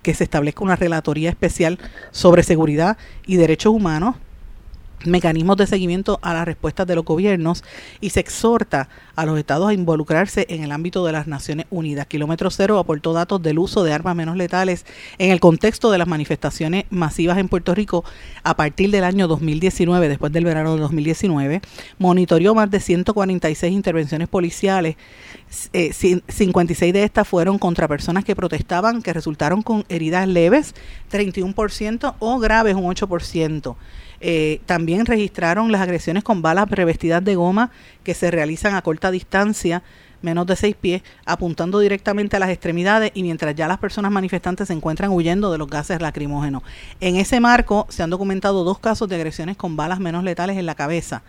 [0.00, 1.80] que se establezca una relatoría especial
[2.12, 4.14] sobre seguridad y derechos humanos
[5.04, 7.64] mecanismos de seguimiento a las respuestas de los gobiernos
[8.00, 12.06] y se exhorta a los estados a involucrarse en el ámbito de las Naciones Unidas.
[12.06, 14.86] Kilómetro Cero aportó datos del uso de armas menos letales
[15.18, 18.04] en el contexto de las manifestaciones masivas en Puerto Rico
[18.42, 21.60] a partir del año 2019, después del verano de 2019.
[21.98, 24.96] Monitoreó más de 146 intervenciones policiales.
[25.48, 30.74] 56 eh, de estas fueron contra personas que protestaban, que resultaron con heridas leves,
[31.10, 33.76] 31%, o graves, un 8%.
[34.20, 37.70] Eh, también registraron las agresiones con balas revestidas de goma
[38.04, 39.82] que se realizan a corta distancia,
[40.22, 44.68] menos de seis pies, apuntando directamente a las extremidades y mientras ya las personas manifestantes
[44.68, 46.62] se encuentran huyendo de los gases lacrimógenos.
[47.00, 50.66] En ese marco se han documentado dos casos de agresiones con balas menos letales en
[50.66, 51.22] la cabeza.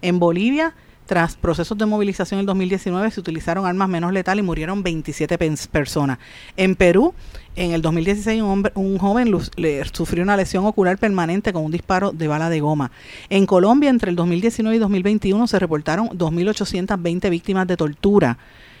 [0.00, 0.74] En Bolivia
[1.08, 5.38] tras procesos de movilización en el 2019 se utilizaron armas menos letales y murieron 27
[5.72, 6.18] personas.
[6.54, 7.14] En Perú,
[7.56, 9.34] en el 2016 un, hombre, un joven
[9.90, 12.92] sufrió una lesión ocular permanente con un disparo de bala de goma.
[13.30, 18.36] En Colombia, entre el 2019 y 2021 se reportaron 2.820 víctimas de tortura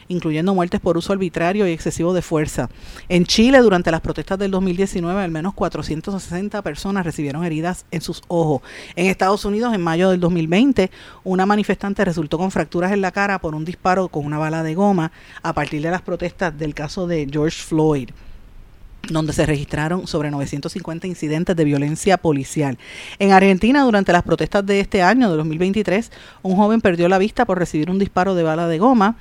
[0.08, 2.68] incluyendo muertes por uso arbitrario y excesivo de fuerza.
[3.08, 8.22] En Chile, durante las protestas del 2019, al menos 460 personas recibieron heridas en sus
[8.28, 8.62] ojos.
[8.96, 10.90] En Estados Unidos, en mayo del 2020,
[11.24, 14.74] una manifestante resultó con fracturas en la cara por un disparo con una bala de
[14.74, 18.10] goma a partir de las protestas del caso de George Floyd
[19.08, 22.78] donde se registraron sobre 950 incidentes de violencia policial.
[23.18, 27.44] En Argentina, durante las protestas de este año, de 2023, un joven perdió la vista
[27.46, 29.16] por recibir un disparo de bala de goma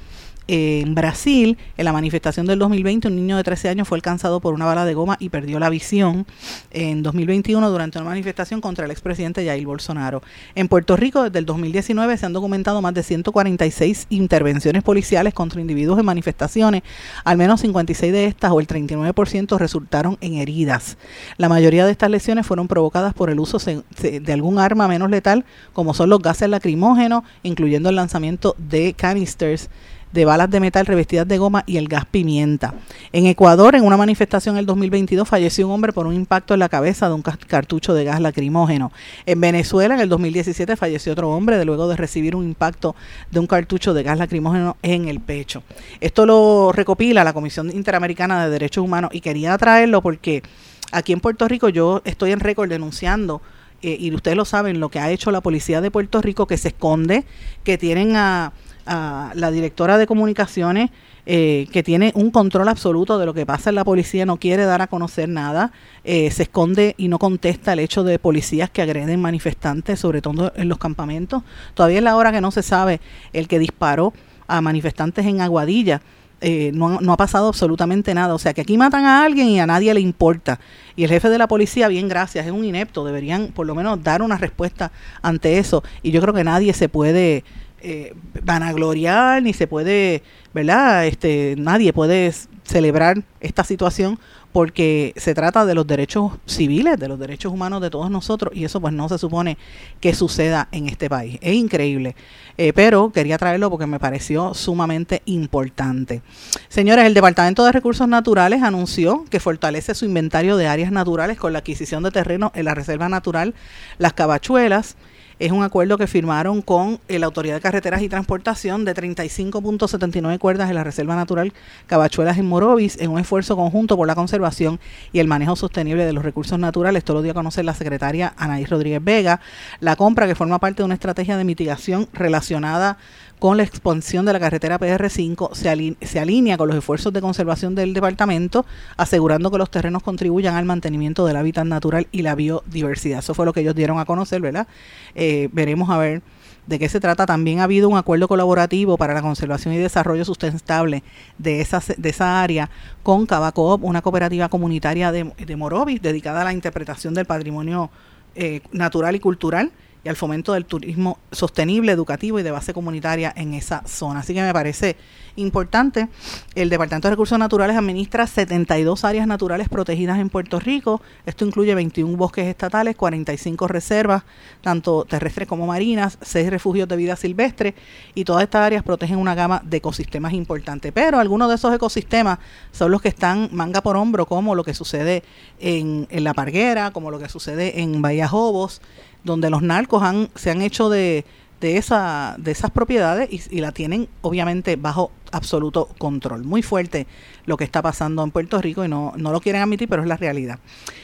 [0.48, 4.54] en Brasil, en la manifestación del 2020, un niño de 13 años fue alcanzado por
[4.54, 6.26] una bala de goma y perdió la visión.
[6.72, 10.22] En 2021, durante una manifestación contra el expresidente Jair Bolsonaro.
[10.56, 15.62] En Puerto Rico, desde el 2019, se han documentado más de 146 intervenciones policiales contra
[15.62, 16.84] individuos en manifestaciones.
[17.24, 20.98] Al menos 56 de estas, o el 39%, resultaron en heridas.
[21.38, 25.46] La mayoría de estas lesiones fueron provocadas por el uso de algún arma menos letal,
[25.74, 29.70] como son los gases lacrimógenos, incluyendo el lanzamiento de canisters
[30.12, 32.74] de balas de metal revestidas de goma y el gas pimienta.
[33.12, 36.60] En Ecuador, en una manifestación en el 2022, falleció un hombre por un impacto en
[36.60, 38.92] la cabeza de un cartucho de gas lacrimógeno.
[39.26, 42.96] En Venezuela, en el 2017, falleció otro hombre de luego de recibir un impacto
[43.32, 45.64] de un cartucho de gas lacrimógeno en el pecho.
[46.00, 50.44] Esto lo recopila la Comisión Interamericana de Derechos Humanos y quería traerlo porque
[50.92, 53.42] aquí en Puerto Rico yo estoy en récord denunciando
[53.82, 56.58] eh, y ustedes lo saben, lo que ha hecho la policía de Puerto Rico, que
[56.58, 57.26] se esconde,
[57.64, 58.54] que tienen a
[58.88, 60.90] la directora de comunicaciones
[61.30, 64.64] eh, que tiene un control absoluto de lo que pasa en la policía, no quiere
[64.64, 65.74] dar a conocer nada,
[66.06, 70.54] eh, se esconde y no contesta el hecho de policías que agreden manifestantes, sobre todo
[70.56, 71.44] en los campamentos.
[71.74, 73.02] Todavía es la hora que no se sabe
[73.34, 74.14] el que disparó
[74.48, 76.02] a manifestantes en Aguadilla.
[76.40, 78.34] Eh, no, no, ha pasado absolutamente nada.
[78.34, 80.62] O sea, que aquí matan a alguien y a nadie le importa.
[80.96, 83.04] Y el jefe de la policía, bien gracias, es un inepto.
[83.04, 85.84] Deberían por lo menos dar una respuesta ante eso.
[86.04, 87.44] Y yo creo que nadie se puede
[87.82, 88.14] eh,
[88.44, 91.06] vanagloriar, ni se puede, ¿verdad?
[91.06, 94.20] Este, nadie puede celebrar esta situación
[94.52, 98.66] porque se trata de los derechos civiles, de los derechos humanos de todos nosotros y
[98.66, 99.58] eso pues no se supone
[100.00, 101.38] que suceda en este país.
[101.42, 102.16] Es increíble,
[102.58, 106.24] eh, pero quería traerlo porque me pareció sumamente importante.
[106.70, 111.54] Señores, el Departamento de Recursos Naturales anunció que fortalece su inventario de áreas naturales con
[111.54, 113.54] la adquisición de terrenos en la Reserva Natural
[114.00, 114.98] Las Cabachuelas
[115.40, 120.70] es un acuerdo que firmaron con la Autoridad de Carreteras y Transportación de 35.79 cuerdas
[120.70, 121.54] en la Reserva Natural
[121.86, 124.80] Cabachuelas en Morovis en un esfuerzo conjunto por la conservación
[125.14, 127.00] y el manejo sostenible de los recursos naturales.
[127.00, 129.40] Esto lo dio a conocer la secretaria Anaís Rodríguez Vega.
[129.80, 132.98] La compra que forma parte de una estrategia de mitigación relacionada
[133.40, 137.76] con la expansión de la carretera PR5 se, se, alinea con los esfuerzos de conservación
[137.76, 143.20] del departamento, asegurando que los terrenos contribuyan al mantenimiento del hábitat natural y la biodiversidad.
[143.20, 144.68] Eso fue lo que ellos dieron a conocer, ¿verdad?
[145.14, 146.22] Eh, veremos a ver
[146.66, 147.26] de qué se trata.
[147.26, 151.04] También ha habido un acuerdo colaborativo para la conservación y desarrollo sustentable
[151.38, 152.70] de esa, de esa área
[153.04, 157.92] con Cabacoop, una cooperativa comunitaria de, de Morovis dedicada a la interpretación del patrimonio
[158.36, 159.72] eh, natural y cultural
[160.08, 164.22] y al fomento del turismo sostenible, educativo y de base comunitaria en esa zona.
[164.22, 164.96] Así que me parece
[165.36, 166.08] importante.
[166.56, 171.02] El Departamento de Recursos Naturales administra 72 áreas naturales protegidas en Puerto Rico.
[171.26, 174.24] Esto incluye 21 bosques estatales, 45 reservas,
[174.62, 177.76] tanto terrestres como marinas, 6 refugios de vida silvestre
[178.16, 180.94] y todas estas áreas protegen una gama de ecosistemas importantes.
[180.94, 182.40] Pero algunos de esos ecosistemas
[182.72, 185.24] son los que están manga por hombro, como lo que sucede
[185.60, 188.82] en, en La Parguera, como lo que sucede en Bahía Jobos,
[189.24, 191.26] donde los narcos han, se han hecho de,
[191.62, 196.44] de, esa, de esas propiedades y, la tienen obviamente bajo absoluto control.
[196.44, 197.08] Muy fuerte
[197.46, 200.08] lo que está pasando en Puerto Rico y no, no lo quieren admitir, pero es
[200.08, 200.60] la realidad.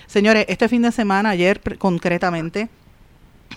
[0.08, 2.70] Señores, este fin de semana, ayer concretamente,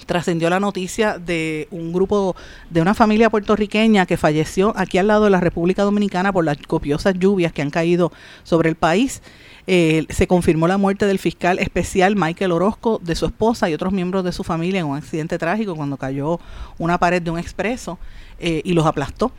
[0.04, 2.36] trascendió la noticia de un grupo
[2.70, 6.58] de una familia puertorriqueña que falleció aquí al lado de la República Dominicana por las
[6.58, 9.22] copiosas lluvias que han caído sobre el país.
[9.68, 13.92] Eh, se confirmó la muerte del fiscal especial Michael Orozco, de su esposa y otros
[13.92, 16.38] miembros de su familia en un accidente trágico cuando cayó
[16.78, 17.98] una pared de un expreso
[18.38, 19.32] eh, y los aplastó.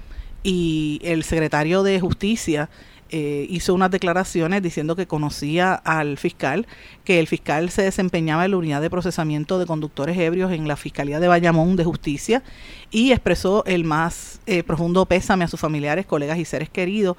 [0.43, 2.69] Y el secretario de Justicia
[3.09, 6.67] eh, hizo unas declaraciones diciendo que conocía al fiscal,
[7.05, 10.75] que el fiscal se desempeñaba en la unidad de procesamiento de conductores ebrios en la
[10.75, 12.43] Fiscalía de Bayamón de Justicia
[12.91, 17.15] y expresó el más profundo pésame a sus familiares, colegas y seres queridos.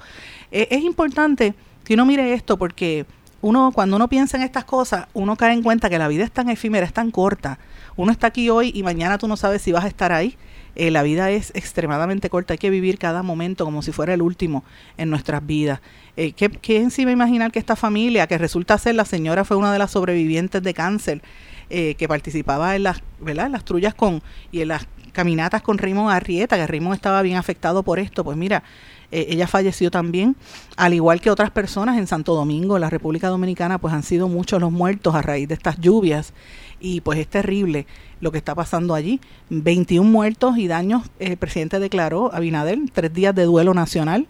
[0.51, 1.55] es importante
[1.89, 3.07] que uno mire esto porque
[3.41, 6.29] uno cuando uno piensa en estas cosas, uno cae en cuenta que la vida es
[6.29, 7.57] tan efímera, es tan corta.
[7.95, 10.37] Uno está aquí hoy y mañana tú no sabes si vas a estar ahí.
[10.75, 14.21] Eh, la vida es extremadamente corta, hay que vivir cada momento como si fuera el
[14.21, 14.63] último
[14.97, 15.81] en nuestras vidas.
[16.15, 19.73] Eh, ¿qué, ¿Qué encima imaginar que esta familia, que resulta ser la señora fue una
[19.73, 21.23] de las sobrevivientes de cáncer,
[21.71, 23.47] eh, que participaba en las, ¿verdad?
[23.47, 24.21] en las trullas con
[24.51, 28.37] y en las caminatas con Raymond Arrieta, que Raymond estaba bien afectado por esto, pues
[28.37, 28.63] mira,
[29.11, 30.35] eh, ella falleció también,
[30.77, 34.27] al igual que otras personas en Santo Domingo, en la República Dominicana, pues han sido
[34.27, 36.33] muchos los muertos a raíz de estas lluvias
[36.79, 37.87] y pues es terrible
[38.21, 39.19] lo que está pasando allí.
[39.49, 44.27] 21 muertos y daños, el presidente declaró, Abinader, tres días de duelo nacional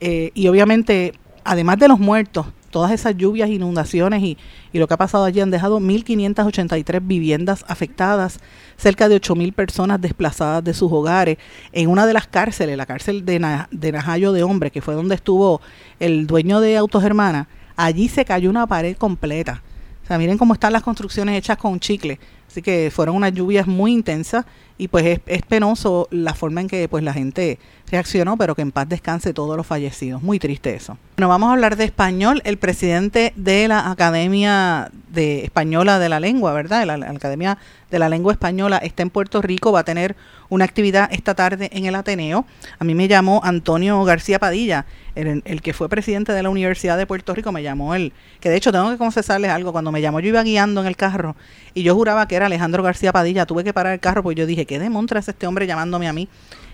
[0.00, 1.14] eh, y obviamente,
[1.44, 4.38] además de los muertos, todas esas lluvias, inundaciones y,
[4.72, 8.40] y, lo que ha pasado allí han dejado 1.583 viviendas afectadas,
[8.76, 11.38] cerca de 8.000 personas desplazadas de sus hogares.
[11.72, 15.14] En una de las cárceles, la cárcel de, de Najayo de Hombre, que fue donde
[15.14, 15.60] estuvo
[16.00, 19.62] el dueño de Autos Hermanas, allí se cayó una pared completa.
[20.08, 22.18] O sea, miren cómo están las construcciones hechas con chicle.
[22.46, 24.46] Así que fueron unas lluvias muy intensas
[24.78, 27.58] y pues es, penoso la forma en que pues la gente
[27.90, 30.22] reaccionó, pero que en paz descanse todos los fallecidos.
[30.22, 30.96] Muy triste eso.
[31.18, 32.40] Bueno, vamos a hablar de español.
[32.46, 36.86] El presidente de la Academia de Española de la Lengua, ¿verdad?
[36.86, 37.58] La Academia
[37.90, 40.16] de la Lengua Española está en Puerto Rico, va a tener
[40.48, 42.46] una actividad esta tarde en el Ateneo.
[42.78, 47.06] A mí me llamó Antonio García Padilla, el, que fue presidente de la Universidad de
[47.06, 50.20] Puerto Rico, me llamó él, que de hecho tengo que confesarles algo, cuando me llamó
[50.20, 51.34] yo iba guiando en el carro
[51.74, 54.46] y yo juraba que era Alejandro García Padilla, tuve que parar el carro porque yo
[54.46, 56.28] dije, ¿qué demontra es este hombre llamándome a mí?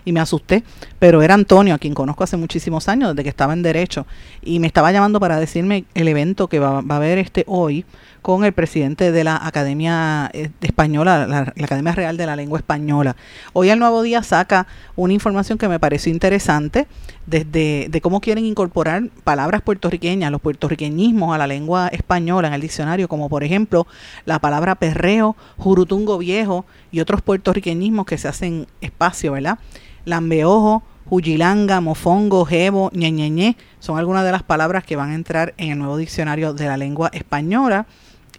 [0.05, 0.63] y me asusté,
[0.99, 4.07] pero era Antonio, a quien conozco hace muchísimos años, desde que estaba en Derecho,
[4.43, 7.85] y me estaba llamando para decirme el evento que va, va a haber este hoy
[8.25, 13.17] con el presidente de la Academia eh, Española, la, Academia Real de la Lengua Española.
[13.53, 16.87] Hoy el Nuevo Día saca una información que me pareció interesante
[17.27, 22.63] desde de cómo quieren incorporar palabras puertorriqueñas, los puertorriqueñismos a la lengua española en el
[22.63, 23.87] diccionario, como por ejemplo
[24.25, 29.59] la palabra perreo, jurutungo viejo y otros puertorriqueñismos que se hacen espacio, ¿verdad?
[30.07, 35.73] lambeojo, Juyilanga, mofongo, jebo, ñeñeñe, son algunas de las palabras que van a entrar en
[35.73, 37.85] el nuevo diccionario de la lengua española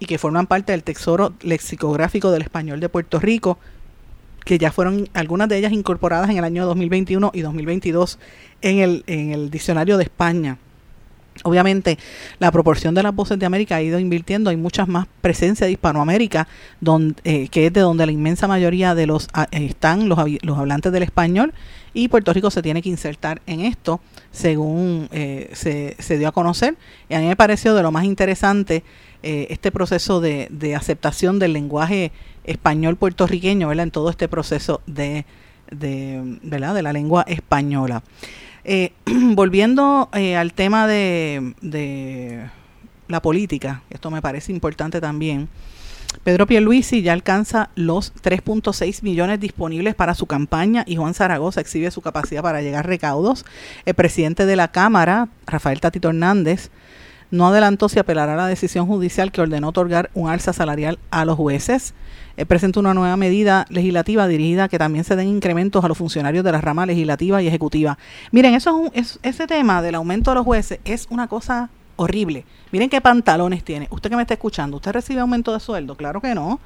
[0.00, 3.58] y que forman parte del tesoro lexicográfico del español de Puerto Rico,
[4.44, 8.18] que ya fueron algunas de ellas incorporadas en el año 2021 y 2022
[8.62, 10.58] en el, en el diccionario de España.
[11.42, 11.98] Obviamente,
[12.38, 15.72] la proporción de las voces de América ha ido invirtiendo, hay muchas más presencia de
[15.72, 16.48] Hispanoamérica,
[16.80, 20.92] donde, eh, que es de donde la inmensa mayoría de los ah, están los, hablantes
[20.92, 21.52] del español,
[21.96, 26.32] y Puerto Rico se tiene que insertar en esto, según eh, se, se, dio a
[26.32, 26.76] conocer.
[27.08, 28.84] Y a mí me pareció de lo más interesante
[29.22, 32.12] eh, este proceso de, aceptación del lenguaje
[32.44, 33.84] español puertorriqueño, ¿verdad?
[33.84, 35.24] En todo este proceso de,
[35.70, 36.74] de, ¿verdad?
[36.74, 38.02] de la lengua española.
[38.62, 38.92] Eh,
[39.34, 42.46] volviendo eh, al tema de, de,
[43.08, 45.48] la política, esto me parece importante también.
[46.24, 51.90] Pedro Pierluisi ya alcanza los 3.6 millones disponibles para su campaña y Juan Zaragoza exhibe
[51.90, 53.44] su capacidad para llegar recaudos.
[53.84, 56.70] El presidente de la Cámara, Rafael Tatito Hernández,
[57.30, 61.24] no adelantó si apelará a la decisión judicial que ordenó otorgar un alza salarial a
[61.24, 61.94] los jueces.
[62.36, 65.98] Eh, presenta una nueva medida legislativa dirigida a que también se den incrementos a los
[65.98, 67.98] funcionarios de la rama legislativa y ejecutiva.
[68.30, 72.44] Miren, eso es, ese tema del aumento de los jueces es una cosa horrible.
[72.72, 73.88] Miren qué pantalones tiene.
[73.90, 75.96] Usted que me está escuchando, ¿usted recibe aumento de sueldo?
[75.96, 76.60] Claro que no.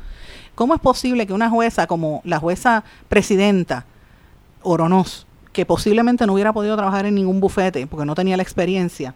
[0.55, 3.87] ¿Cómo es posible que una jueza como la jueza presidenta
[4.63, 9.15] Oronoz, que posiblemente no hubiera podido trabajar en ningún bufete porque no tenía la experiencia,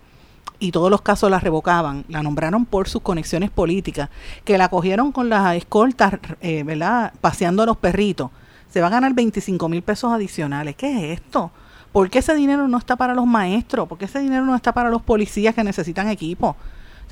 [0.59, 4.09] y todos los casos la revocaban, la nombraron por sus conexiones políticas,
[4.45, 7.13] que la cogieron con las escoltas, eh, ¿verdad?
[7.21, 8.31] Paseando a los perritos.
[8.71, 10.77] Se va a ganar 25 mil pesos adicionales.
[10.77, 11.51] ¿Qué es esto?
[11.95, 13.87] ¿Por qué ese dinero no está para los maestros?
[13.87, 16.57] ¿Por qué ese dinero no está para los policías que necesitan equipo?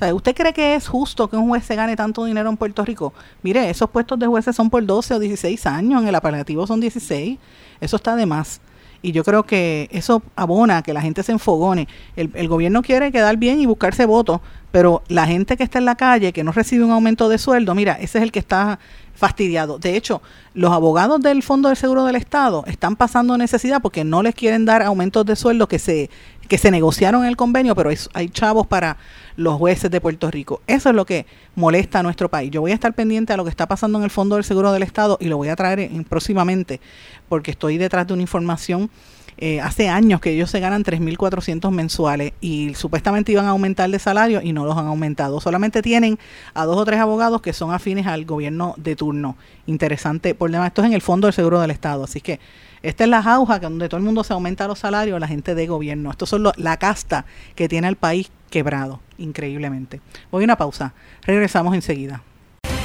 [0.01, 2.83] O ¿usted cree que es justo que un juez se gane tanto dinero en Puerto
[2.83, 3.13] Rico?
[3.43, 6.81] Mire, esos puestos de jueces son por 12 o 16 años, en el apelativo son
[6.81, 7.39] 16.
[7.79, 8.59] Eso está de más
[9.01, 11.87] y yo creo que eso abona que la gente se enfogone.
[12.17, 14.41] El, el gobierno quiere quedar bien y buscarse votos,
[14.73, 17.75] pero la gente que está en la calle, que no recibe un aumento de sueldo,
[17.75, 18.79] mira, ese es el que está
[19.13, 19.77] fastidiado.
[19.77, 20.23] De hecho,
[20.55, 24.65] los abogados del Fondo del Seguro del Estado están pasando necesidad porque no les quieren
[24.65, 26.09] dar aumentos de sueldo que se
[26.47, 28.97] que se negociaron en el convenio, pero hay, chavos para
[29.37, 30.61] los jueces de Puerto Rico.
[30.65, 32.49] Eso es lo que molesta a nuestro país.
[32.49, 34.71] Yo voy a estar pendiente a lo que está pasando en el Fondo del Seguro
[34.71, 36.81] del Estado y lo voy a traer próximamente
[37.29, 38.89] porque estoy detrás de una información
[39.37, 43.99] eh, hace años que ellos se ganan 3.400 mensuales y supuestamente iban a aumentar de
[43.99, 45.39] salario y no los han aumentado.
[45.41, 46.19] Solamente tienen
[46.53, 49.35] a dos o tres abogados que son afines al gobierno de turno.
[49.65, 50.67] Interesante por demás.
[50.67, 52.03] Esto es en el Fondo del Seguro del Estado.
[52.03, 52.39] Así que
[52.81, 55.67] esta es la jauja donde todo el mundo se aumenta los salarios, la gente de
[55.67, 56.11] gobierno.
[56.11, 57.25] Esto son la casta
[57.55, 60.01] que tiene el país quebrado, increíblemente.
[60.31, 60.93] Voy una pausa.
[61.25, 62.21] Regresamos enseguida.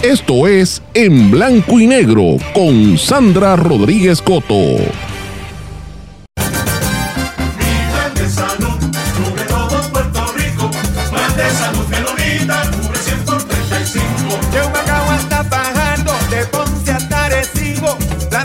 [0.03, 4.77] Esto es En Blanco y Negro con Sandra Rodríguez Coto.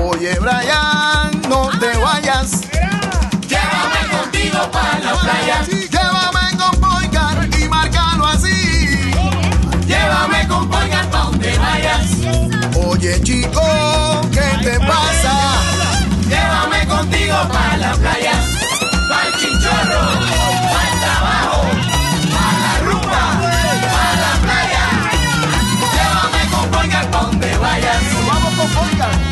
[0.00, 2.62] Oye, Brian, no te vayas.
[3.46, 5.62] Llévame contigo para la playa.
[5.68, 9.10] Llévame con Boygar y márcalo así.
[9.86, 12.06] Llévame con Boygar pa' donde vayas.
[12.86, 13.60] Oye, chico,
[14.32, 15.34] ¿qué te pasa?
[16.30, 18.40] Llévame contigo para la playa.
[19.08, 20.00] Pa'l chinchorro,
[20.72, 21.60] pa'l trabajo,
[27.42, 28.26] Donde vayas.
[28.28, 29.31] Vamos con Boygar.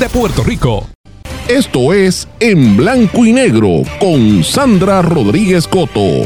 [0.01, 0.87] de Puerto Rico.
[1.47, 6.23] Esto es En Blanco y Negro con Sandra Rodríguez Coto.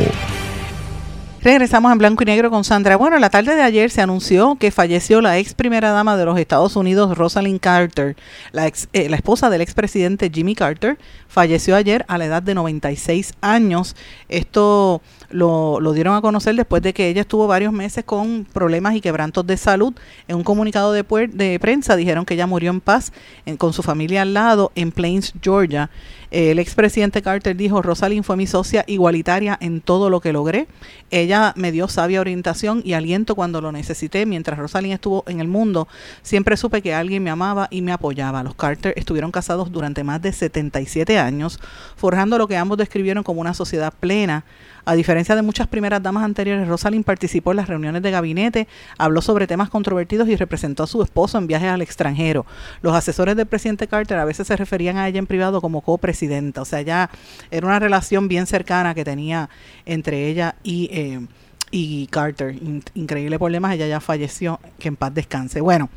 [1.45, 2.95] Regresamos en blanco y negro con Sandra.
[2.95, 6.39] Bueno, la tarde de ayer se anunció que falleció la ex primera dama de los
[6.39, 8.15] Estados Unidos, Rosalind Carter,
[8.51, 10.97] la, ex, eh, la esposa del expresidente Jimmy Carter.
[11.27, 13.95] Falleció ayer a la edad de 96 años.
[14.27, 18.95] Esto lo, lo, dieron a conocer después de que ella estuvo varios meses con problemas
[18.95, 19.93] y quebrantos de salud.
[20.27, 23.13] En un comunicado de, de prensa dijeron que ella murió en paz
[23.59, 25.91] con su familia al lado en Plains, Georgia.
[26.35, 30.67] El expresidente Carter dijo, Rosalind fue mi socia igualitaria en todo lo que logré.
[31.09, 34.25] Ella me dio sabia orientación y aliento cuando lo necesité.
[34.25, 35.87] Mientras Rosalind estuvo en el mundo,
[36.23, 38.43] siempre supe que alguien me amaba y me apoyaba.
[38.43, 41.57] Los Carter estuvieron casados durante más de 77 años,
[41.95, 44.43] forjando lo que ambos describieron como una sociedad plena
[44.85, 48.67] a diferencia de muchas primeras damas anteriores, Rosalind participó en las reuniones de gabinete,
[48.97, 52.45] habló sobre temas controvertidos y representó a su esposo en viajes al extranjero.
[52.81, 56.61] Los asesores del presidente Carter a veces se referían a ella en privado como copresidenta,
[56.61, 57.09] o sea, ya
[57.51, 59.49] era una relación bien cercana que tenía
[59.85, 60.89] entre ella y...
[60.91, 61.27] Eh,
[61.71, 62.55] y Carter,
[62.93, 65.59] increíble problemas, ella ya falleció, que en paz descanse.
[65.59, 65.89] Bueno,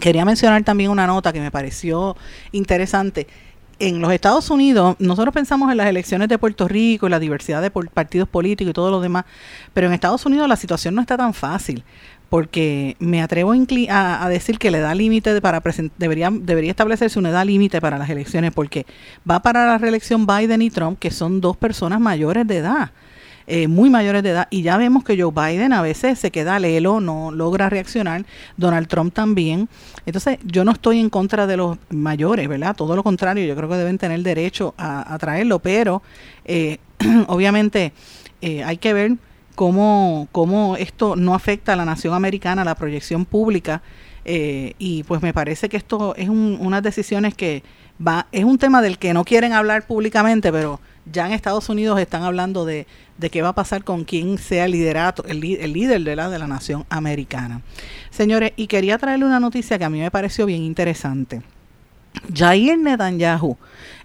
[0.00, 2.16] quería mencionar también una nota que me pareció
[2.52, 3.26] interesante
[3.78, 7.62] en los Estados Unidos, nosotros pensamos en las elecciones de Puerto Rico, y la diversidad
[7.62, 9.24] de partidos políticos y todo lo demás,
[9.72, 11.84] pero en Estados Unidos la situación no está tan fácil,
[12.28, 15.62] porque me atrevo a, decir que la edad límite para
[15.98, 18.86] debería, debería establecerse una edad límite para las elecciones, porque
[19.28, 22.90] va para la reelección Biden y Trump, que son dos personas mayores de edad.
[23.46, 26.58] Eh, muy mayores de edad y ya vemos que Joe Biden a veces se queda
[26.58, 28.24] lelo, no logra reaccionar,
[28.56, 29.68] Donald Trump también.
[30.06, 32.74] Entonces yo no estoy en contra de los mayores, ¿verdad?
[32.74, 36.02] Todo lo contrario, yo creo que deben tener derecho a, traerlo, pero
[36.46, 36.78] eh,
[37.26, 37.92] obviamente
[38.40, 39.12] eh, hay que ver
[39.54, 43.82] cómo, cómo esto no afecta a la nación americana, a la proyección pública.
[44.24, 47.62] y pues me parece que esto es unas decisiones que
[48.04, 50.80] va, es un tema del que no quieren hablar públicamente, pero
[51.10, 52.86] ya en Estados Unidos están hablando de,
[53.18, 56.38] de qué va a pasar con quien sea el liderato, el, líder de la, de
[56.38, 57.62] la nación americana.
[58.10, 61.42] Señores, y quería traerle una noticia que a mí me pareció bien interesante.
[62.32, 63.56] Jair Netanyahu,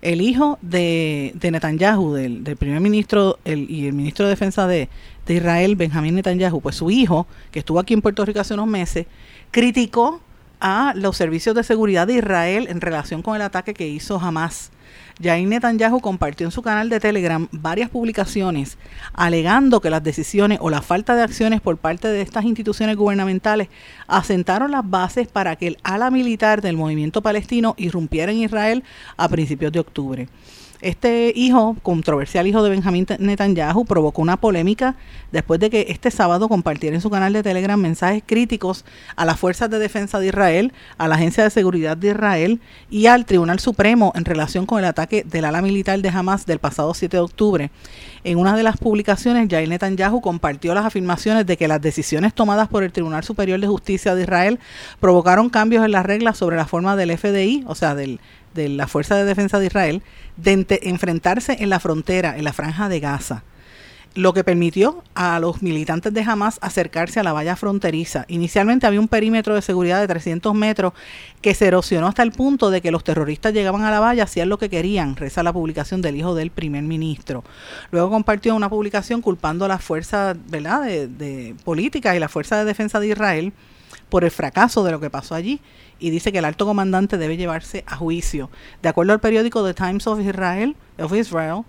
[0.02, 4.90] el hijo de, de Netanyahu, del, primer ministro y el ministro de Defensa de,
[5.26, 8.68] de Israel, Benjamín Netanyahu, pues su hijo, que estuvo aquí en Puerto Rico hace unos
[8.68, 9.06] meses,
[9.52, 10.22] criticó
[10.60, 14.72] a los servicios de seguridad de Israel en relación con el ataque que hizo Hamas
[15.20, 18.78] Yair Netanyahu compartió en su canal de Telegram varias publicaciones
[19.14, 23.68] alegando que las decisiones o la falta de acciones por parte de estas instituciones gubernamentales
[24.08, 28.84] asentaron las bases para que el ala militar del movimiento palestino irrumpiera en Israel
[29.18, 30.30] a principios de octubre.
[30.82, 34.96] Este hijo, controversial hijo de Benjamín Netanyahu, provocó una polémica
[35.30, 38.86] después de que este sábado compartiera en su canal de Telegram mensajes críticos
[39.18, 43.08] a las fuerzas de defensa de Israel, a la Agencia de Seguridad de Israel y
[43.08, 46.94] al Tribunal Supremo en relación con el ataque del ala militar de Hamas del pasado
[46.94, 47.72] 7 de octubre.
[48.24, 52.70] En una de las publicaciones, Jair Netanyahu compartió las afirmaciones de que las decisiones tomadas
[52.70, 54.60] por el Tribunal Superior de Justicia de Israel
[55.02, 58.22] provocaron cambios en las reglas sobre la forma del FDI, o sea, del
[58.54, 60.04] de la Fuerza de Defensa de Israel
[60.38, 63.44] de enfrentarse en la frontera, en la franja de Gaza,
[64.16, 68.26] lo que permitió a los militantes de Hamas acercarse a la valla fronteriza.
[68.28, 70.94] Inicialmente había un perímetro de seguridad de 300 metros
[71.42, 74.50] que se erosionó hasta el punto de que los terroristas llegaban a la valla, hacían
[74.50, 77.44] lo que querían, reza la publicación del hijo del primer ministro.
[77.92, 80.84] Luego compartió una publicación culpando a las fuerzas ¿verdad?
[80.84, 83.54] De, de políticas y la Fuerza de Defensa de Israel
[84.10, 85.62] por el fracaso de lo que pasó allí
[86.00, 88.50] y dice que el alto comandante debe llevarse a juicio.
[88.82, 91.64] De acuerdo al periódico The Times of Israel, of Israel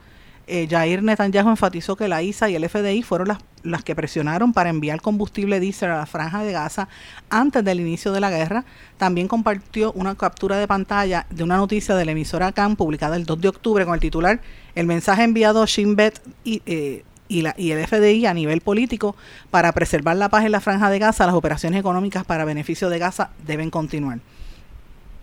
[0.52, 4.52] eh, Jair Netanyahu enfatizó que la ISA y el FDI fueron las, las que presionaron
[4.52, 6.88] para enviar combustible diésel a la franja de Gaza
[7.28, 8.64] antes del inicio de la guerra.
[8.96, 13.26] También compartió una captura de pantalla de una noticia de la emisora CAN publicada el
[13.26, 14.40] 2 de octubre con el titular
[14.74, 18.60] El mensaje enviado a Shin Bet y, eh, y, la, y el FDI a nivel
[18.60, 19.16] político
[19.50, 22.98] para preservar la paz en la franja de Gaza, las operaciones económicas para beneficio de
[22.98, 24.18] Gaza deben continuar.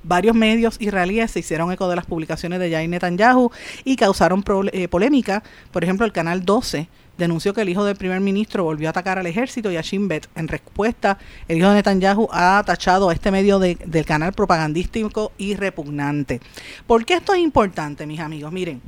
[0.03, 3.51] Varios medios israelíes se hicieron eco de las publicaciones de Yair Netanyahu
[3.83, 5.43] y causaron eh, polémica.
[5.71, 6.87] Por ejemplo, el canal 12
[7.17, 10.07] denunció que el hijo del primer ministro volvió a atacar al ejército y a Shin
[10.07, 10.29] Bet.
[10.35, 11.17] En respuesta,
[11.49, 16.39] el hijo de Netanyahu ha tachado a este medio del canal propagandístico y repugnante.
[16.85, 18.53] ¿Por qué esto es importante, mis amigos?
[18.53, 18.81] Miren,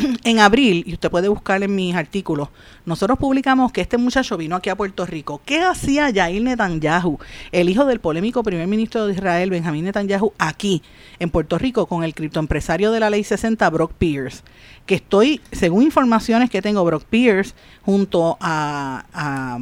[0.24, 2.48] en abril, y usted puede buscar en mis artículos,
[2.84, 5.40] nosotros publicamos que este muchacho vino aquí a Puerto Rico.
[5.44, 7.18] ¿Qué hacía Yair Netanyahu,
[7.52, 10.82] el hijo del polémico primer ministro de Israel, Benjamín Netanyahu, aquí
[11.18, 14.42] en Puerto Rico con el criptoempresario de la ley 60, Brock Pierce?
[14.86, 19.58] Que estoy, según informaciones que tengo, Brock Pierce, junto a,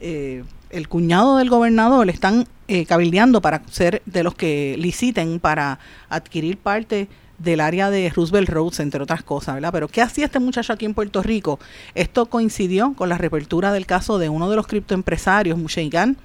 [0.00, 5.78] eh, el cuñado del gobernador, están eh, cabildeando para ser de los que liciten para
[6.08, 7.08] adquirir parte
[7.38, 9.70] del área de Roosevelt Roads, entre otras cosas, ¿verdad?
[9.72, 11.58] Pero ¿qué hacía este muchacho aquí en Puerto Rico?
[11.94, 16.16] Esto coincidió con la reapertura del caso de uno de los criptoempresarios, Musheigan,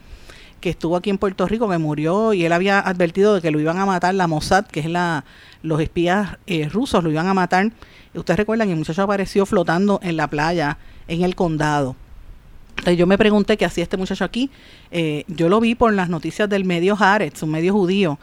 [0.62, 3.60] que estuvo aquí en Puerto Rico, que murió y él había advertido de que lo
[3.60, 5.24] iban a matar la Mossad, que es la
[5.62, 7.72] los espías eh, rusos, lo iban a matar.
[8.14, 11.96] Ustedes recuerdan que el muchacho apareció flotando en la playa en el condado.
[12.70, 14.50] Entonces yo me pregunté qué hacía este muchacho aquí.
[14.92, 18.20] Eh, yo lo vi por las noticias del medio Haaretz, un medio judío.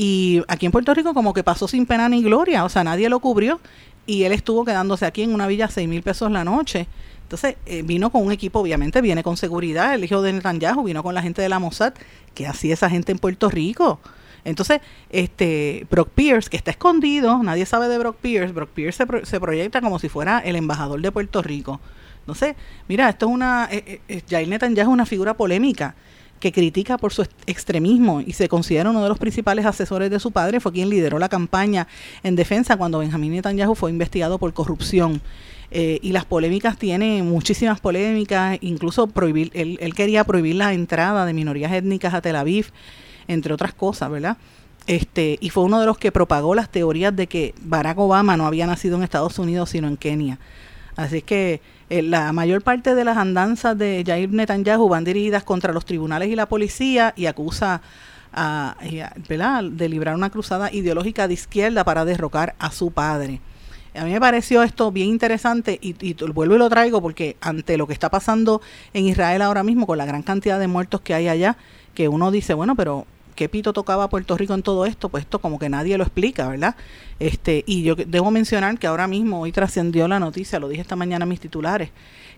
[0.00, 3.08] Y aquí en Puerto Rico como que pasó sin pena ni gloria, o sea, nadie
[3.08, 3.58] lo cubrió.
[4.06, 6.86] Y él estuvo quedándose aquí en una villa a 6 mil pesos la noche.
[7.22, 11.02] Entonces eh, vino con un equipo, obviamente viene con seguridad, el hijo de Netanyahu vino
[11.02, 11.94] con la gente de la Mossad.
[12.32, 13.98] ¿Qué hacía esa gente en Puerto Rico?
[14.44, 14.80] Entonces,
[15.10, 19.40] este Brock Pierce, que está escondido, nadie sabe de Brock Pierce, Brock Pierce se, se
[19.40, 21.80] proyecta como si fuera el embajador de Puerto Rico.
[22.34, 22.54] Sé,
[22.86, 25.96] mira, esto es una, eh, eh, eh Jair Netanyahu es una figura polémica
[26.40, 30.30] que critica por su extremismo y se considera uno de los principales asesores de su
[30.30, 31.86] padre, fue quien lideró la campaña
[32.22, 35.20] en defensa cuando Benjamín Netanyahu fue investigado por corrupción.
[35.70, 41.26] Eh, y las polémicas tienen muchísimas polémicas, incluso prohibir, él, él, quería prohibir la entrada
[41.26, 42.70] de minorías étnicas a Tel Aviv,
[43.26, 44.38] entre otras cosas, ¿verdad?
[44.88, 48.46] Este, y fue uno de los que propagó las teorías de que Barack Obama no
[48.46, 50.38] había nacido en Estados Unidos, sino en Kenia.
[50.98, 55.72] Así que eh, la mayor parte de las andanzas de Jair Netanyahu van dirigidas contra
[55.72, 57.82] los tribunales y la policía y acusa
[58.32, 63.40] a, de librar una cruzada ideológica de izquierda para derrocar a su padre.
[63.94, 67.76] A mí me pareció esto bien interesante y, y, vuelvo y lo traigo porque ante
[67.76, 68.60] lo que está pasando
[68.92, 71.56] en Israel ahora mismo con la gran cantidad de muertos que hay allá,
[71.94, 73.06] que uno dice, bueno, pero
[73.38, 76.48] qué pito tocaba Puerto Rico en todo esto, pues esto como que nadie lo explica,
[76.48, 76.74] ¿verdad?
[77.20, 80.96] Este, y yo debo mencionar que ahora mismo hoy trascendió la noticia, lo dije esta
[80.96, 81.90] mañana en mis titulares,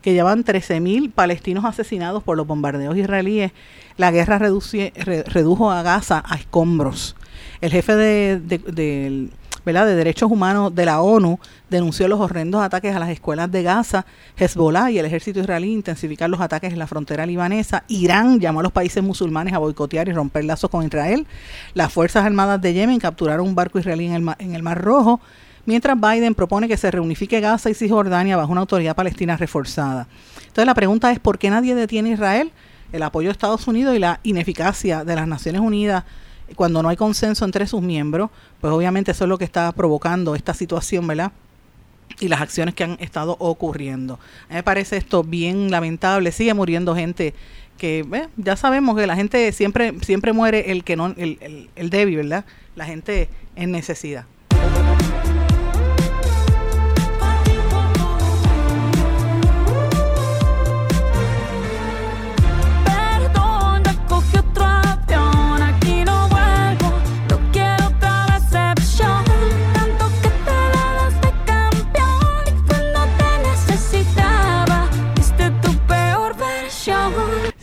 [0.02, 3.52] que llevan 13.000 palestinos asesinados por los bombardeos israelíes.
[3.96, 7.16] La guerra redujo a Gaza a escombros.
[7.62, 9.30] El jefe de
[9.64, 11.38] Derechos Humanos de la ONU
[11.68, 14.06] denunció los horrendos ataques a las escuelas de Gaza,
[14.36, 18.62] Hezbollah y el ejército israelí intensificar los ataques en la frontera libanesa, Irán llamó a
[18.62, 21.26] los países musulmanes a boicotear y romper lazos con Israel,
[21.74, 24.82] las Fuerzas Armadas de Yemen capturaron un barco israelí en el, mar, en el Mar
[24.82, 25.20] Rojo,
[25.66, 30.08] mientras Biden propone que se reunifique Gaza y Cisjordania bajo una autoridad palestina reforzada.
[30.40, 32.52] Entonces la pregunta es, ¿por qué nadie detiene a Israel?
[32.92, 36.04] El apoyo de Estados Unidos y la ineficacia de las Naciones Unidas
[36.56, 38.30] cuando no hay consenso entre sus miembros,
[38.60, 41.32] pues obviamente eso es lo que está provocando esta situación, ¿verdad?
[42.18, 44.14] y las acciones que han estado ocurriendo.
[44.14, 47.34] A mí me parece esto bien lamentable, sigue muriendo gente
[47.78, 51.70] que eh, ya sabemos que la gente siempre siempre muere el que no el, el,
[51.76, 52.44] el débil, ¿verdad?
[52.76, 54.26] La gente en necesidad.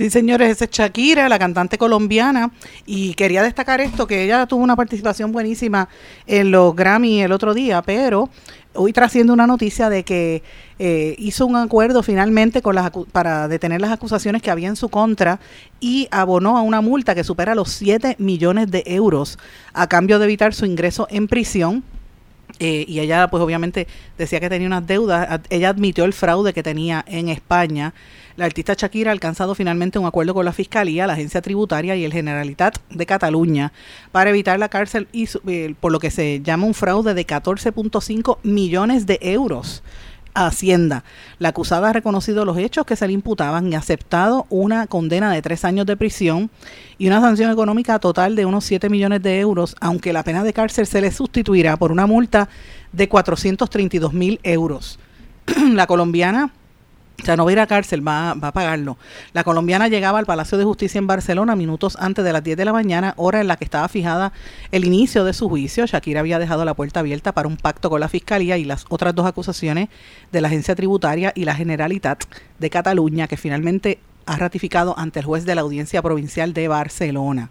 [0.10, 2.52] Señores, esa es Shakira, la cantante colombiana,
[2.86, 5.90] y quería destacar esto, que ella tuvo una participación buenísima
[6.26, 8.30] en los Grammy el otro día, pero
[8.74, 10.44] hoy trasciende una noticia de que
[10.80, 14.90] eh, hizo un acuerdo finalmente con las para detener las acusaciones que había en su
[14.90, 15.40] contra
[15.80, 19.40] y abonó a una multa que supera los 7 millones de euros
[19.74, 21.84] a cambio de evitar su ingreso en prisión
[22.60, 23.88] eh, y ella pues obviamente
[24.18, 27.94] decía que tenía unas deudas, ella admitió el fraude que tenía en España.
[28.36, 32.06] La artista Shakira ha alcanzado finalmente un acuerdo con la Fiscalía, la Agencia Tributaria y
[32.06, 33.74] el Generalitat de Cataluña
[34.12, 38.38] para evitar la cárcel y eh, por lo que se llama un fraude de 14.5
[38.44, 39.82] millones de euros.
[40.46, 41.04] Hacienda.
[41.40, 45.32] La acusada ha reconocido los hechos que se le imputaban y ha aceptado una condena
[45.32, 46.52] de tres años de prisión
[46.98, 50.54] y una sanción económica total de unos 7 millones de euros, aunque la pena de
[50.54, 52.50] cárcel se le sustituirá por una multa
[52.92, 55.00] de 432 mil euros.
[55.74, 56.52] la colombiana
[57.22, 58.98] o sea, no va a ir a cárcel, va, va, a pagarlo.
[59.34, 62.66] La colombiana llegaba al Palacio de Justicia en Barcelona minutos antes de las 10 de
[62.66, 64.34] la mañana, hora en la que estaba fijada
[64.72, 65.86] el inicio de su juicio.
[65.86, 69.16] Shakira había dejado la puerta abierta para un pacto con la Fiscalía y las otras
[69.16, 69.90] dos acusaciones
[70.32, 72.24] de la Agencia Tributaria y la Generalitat
[72.60, 77.50] de Cataluña, que finalmente ha ratificado ante el juez de la Audiencia Provincial de Barcelona.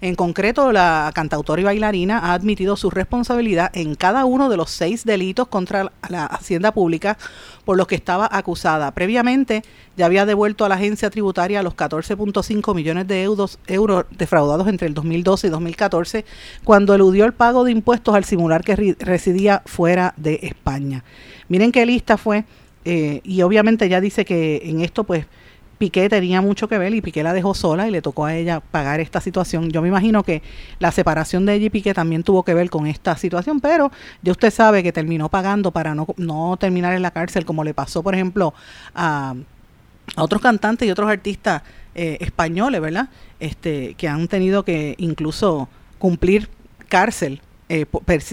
[0.00, 4.70] En concreto, la cantautora y bailarina ha admitido su responsabilidad en cada uno de los
[4.70, 7.16] seis delitos contra la hacienda pública
[7.64, 8.90] por los que estaba acusada.
[8.90, 9.62] Previamente,
[9.96, 14.86] ya había devuelto a la agencia tributaria los 14.5 millones de euros, euros defraudados entre
[14.86, 16.24] el 2012 y 2014,
[16.62, 21.04] cuando eludió el pago de impuestos al simular que residía fuera de España.
[21.48, 22.44] Miren qué lista fue,
[22.84, 25.26] eh, y obviamente ya dice que en esto, pues,
[25.78, 28.60] Piqué tenía mucho que ver y Piqué la dejó sola y le tocó a ella
[28.60, 29.70] pagar esta situación.
[29.70, 30.42] Yo me imagino que
[30.78, 34.32] la separación de ella y Piqué también tuvo que ver con esta situación, pero ya
[34.32, 38.02] usted sabe que terminó pagando para no, no terminar en la cárcel, como le pasó,
[38.02, 38.54] por ejemplo,
[38.94, 39.34] a,
[40.14, 41.62] a otros cantantes y otros artistas
[41.94, 43.08] eh, españoles, ¿verdad?
[43.40, 45.68] Este, que han tenido que incluso
[45.98, 46.48] cumplir
[46.88, 47.86] cárcel eh,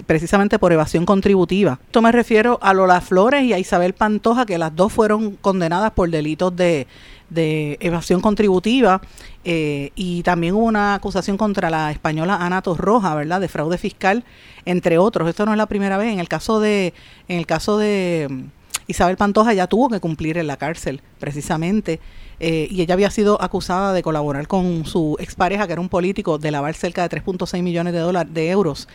[0.06, 1.80] precisamente por evasión contributiva.
[1.86, 5.92] Esto me refiero a Lola Flores y a Isabel Pantoja, que las dos fueron condenadas
[5.92, 6.88] por delitos de,
[7.34, 9.02] de evasión contributiva
[9.44, 13.42] eh, y también hubo una acusación contra la española Ana Torroja, ¿verdad?
[13.42, 14.24] De fraude fiscal,
[14.66, 15.28] entre otros.
[15.28, 16.14] Esto no es la primera vez.
[16.14, 16.94] En el caso de,
[17.28, 18.44] en el caso de mm,
[18.88, 22.00] Isabel Pantoja ya tuvo que cumplir en la cárcel, precisamente.
[22.40, 26.38] Eh, y ella había sido acusada de colaborar con su expareja, que era un político,
[26.38, 28.88] de lavar cerca de 3.6 millones de dólares, de euros,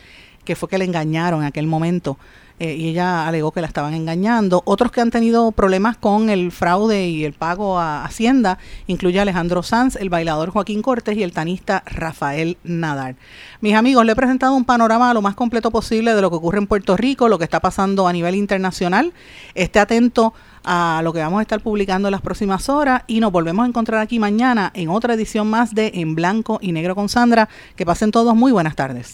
[0.49, 2.17] que fue que le engañaron en aquel momento.
[2.59, 4.63] Eh, y ella alegó que la estaban engañando.
[4.65, 9.61] Otros que han tenido problemas con el fraude y el pago a Hacienda incluye Alejandro
[9.61, 13.15] Sanz, el bailador Joaquín Cortés y el tanista Rafael Nadal.
[13.61, 16.57] Mis amigos, le he presentado un panorama lo más completo posible de lo que ocurre
[16.57, 19.13] en Puerto Rico, lo que está pasando a nivel internacional.
[19.53, 20.33] Esté atento
[20.63, 23.67] a lo que vamos a estar publicando en las próximas horas y nos volvemos a
[23.67, 27.49] encontrar aquí mañana en otra edición más de En Blanco y Negro con Sandra.
[27.75, 29.13] Que pasen todos muy buenas tardes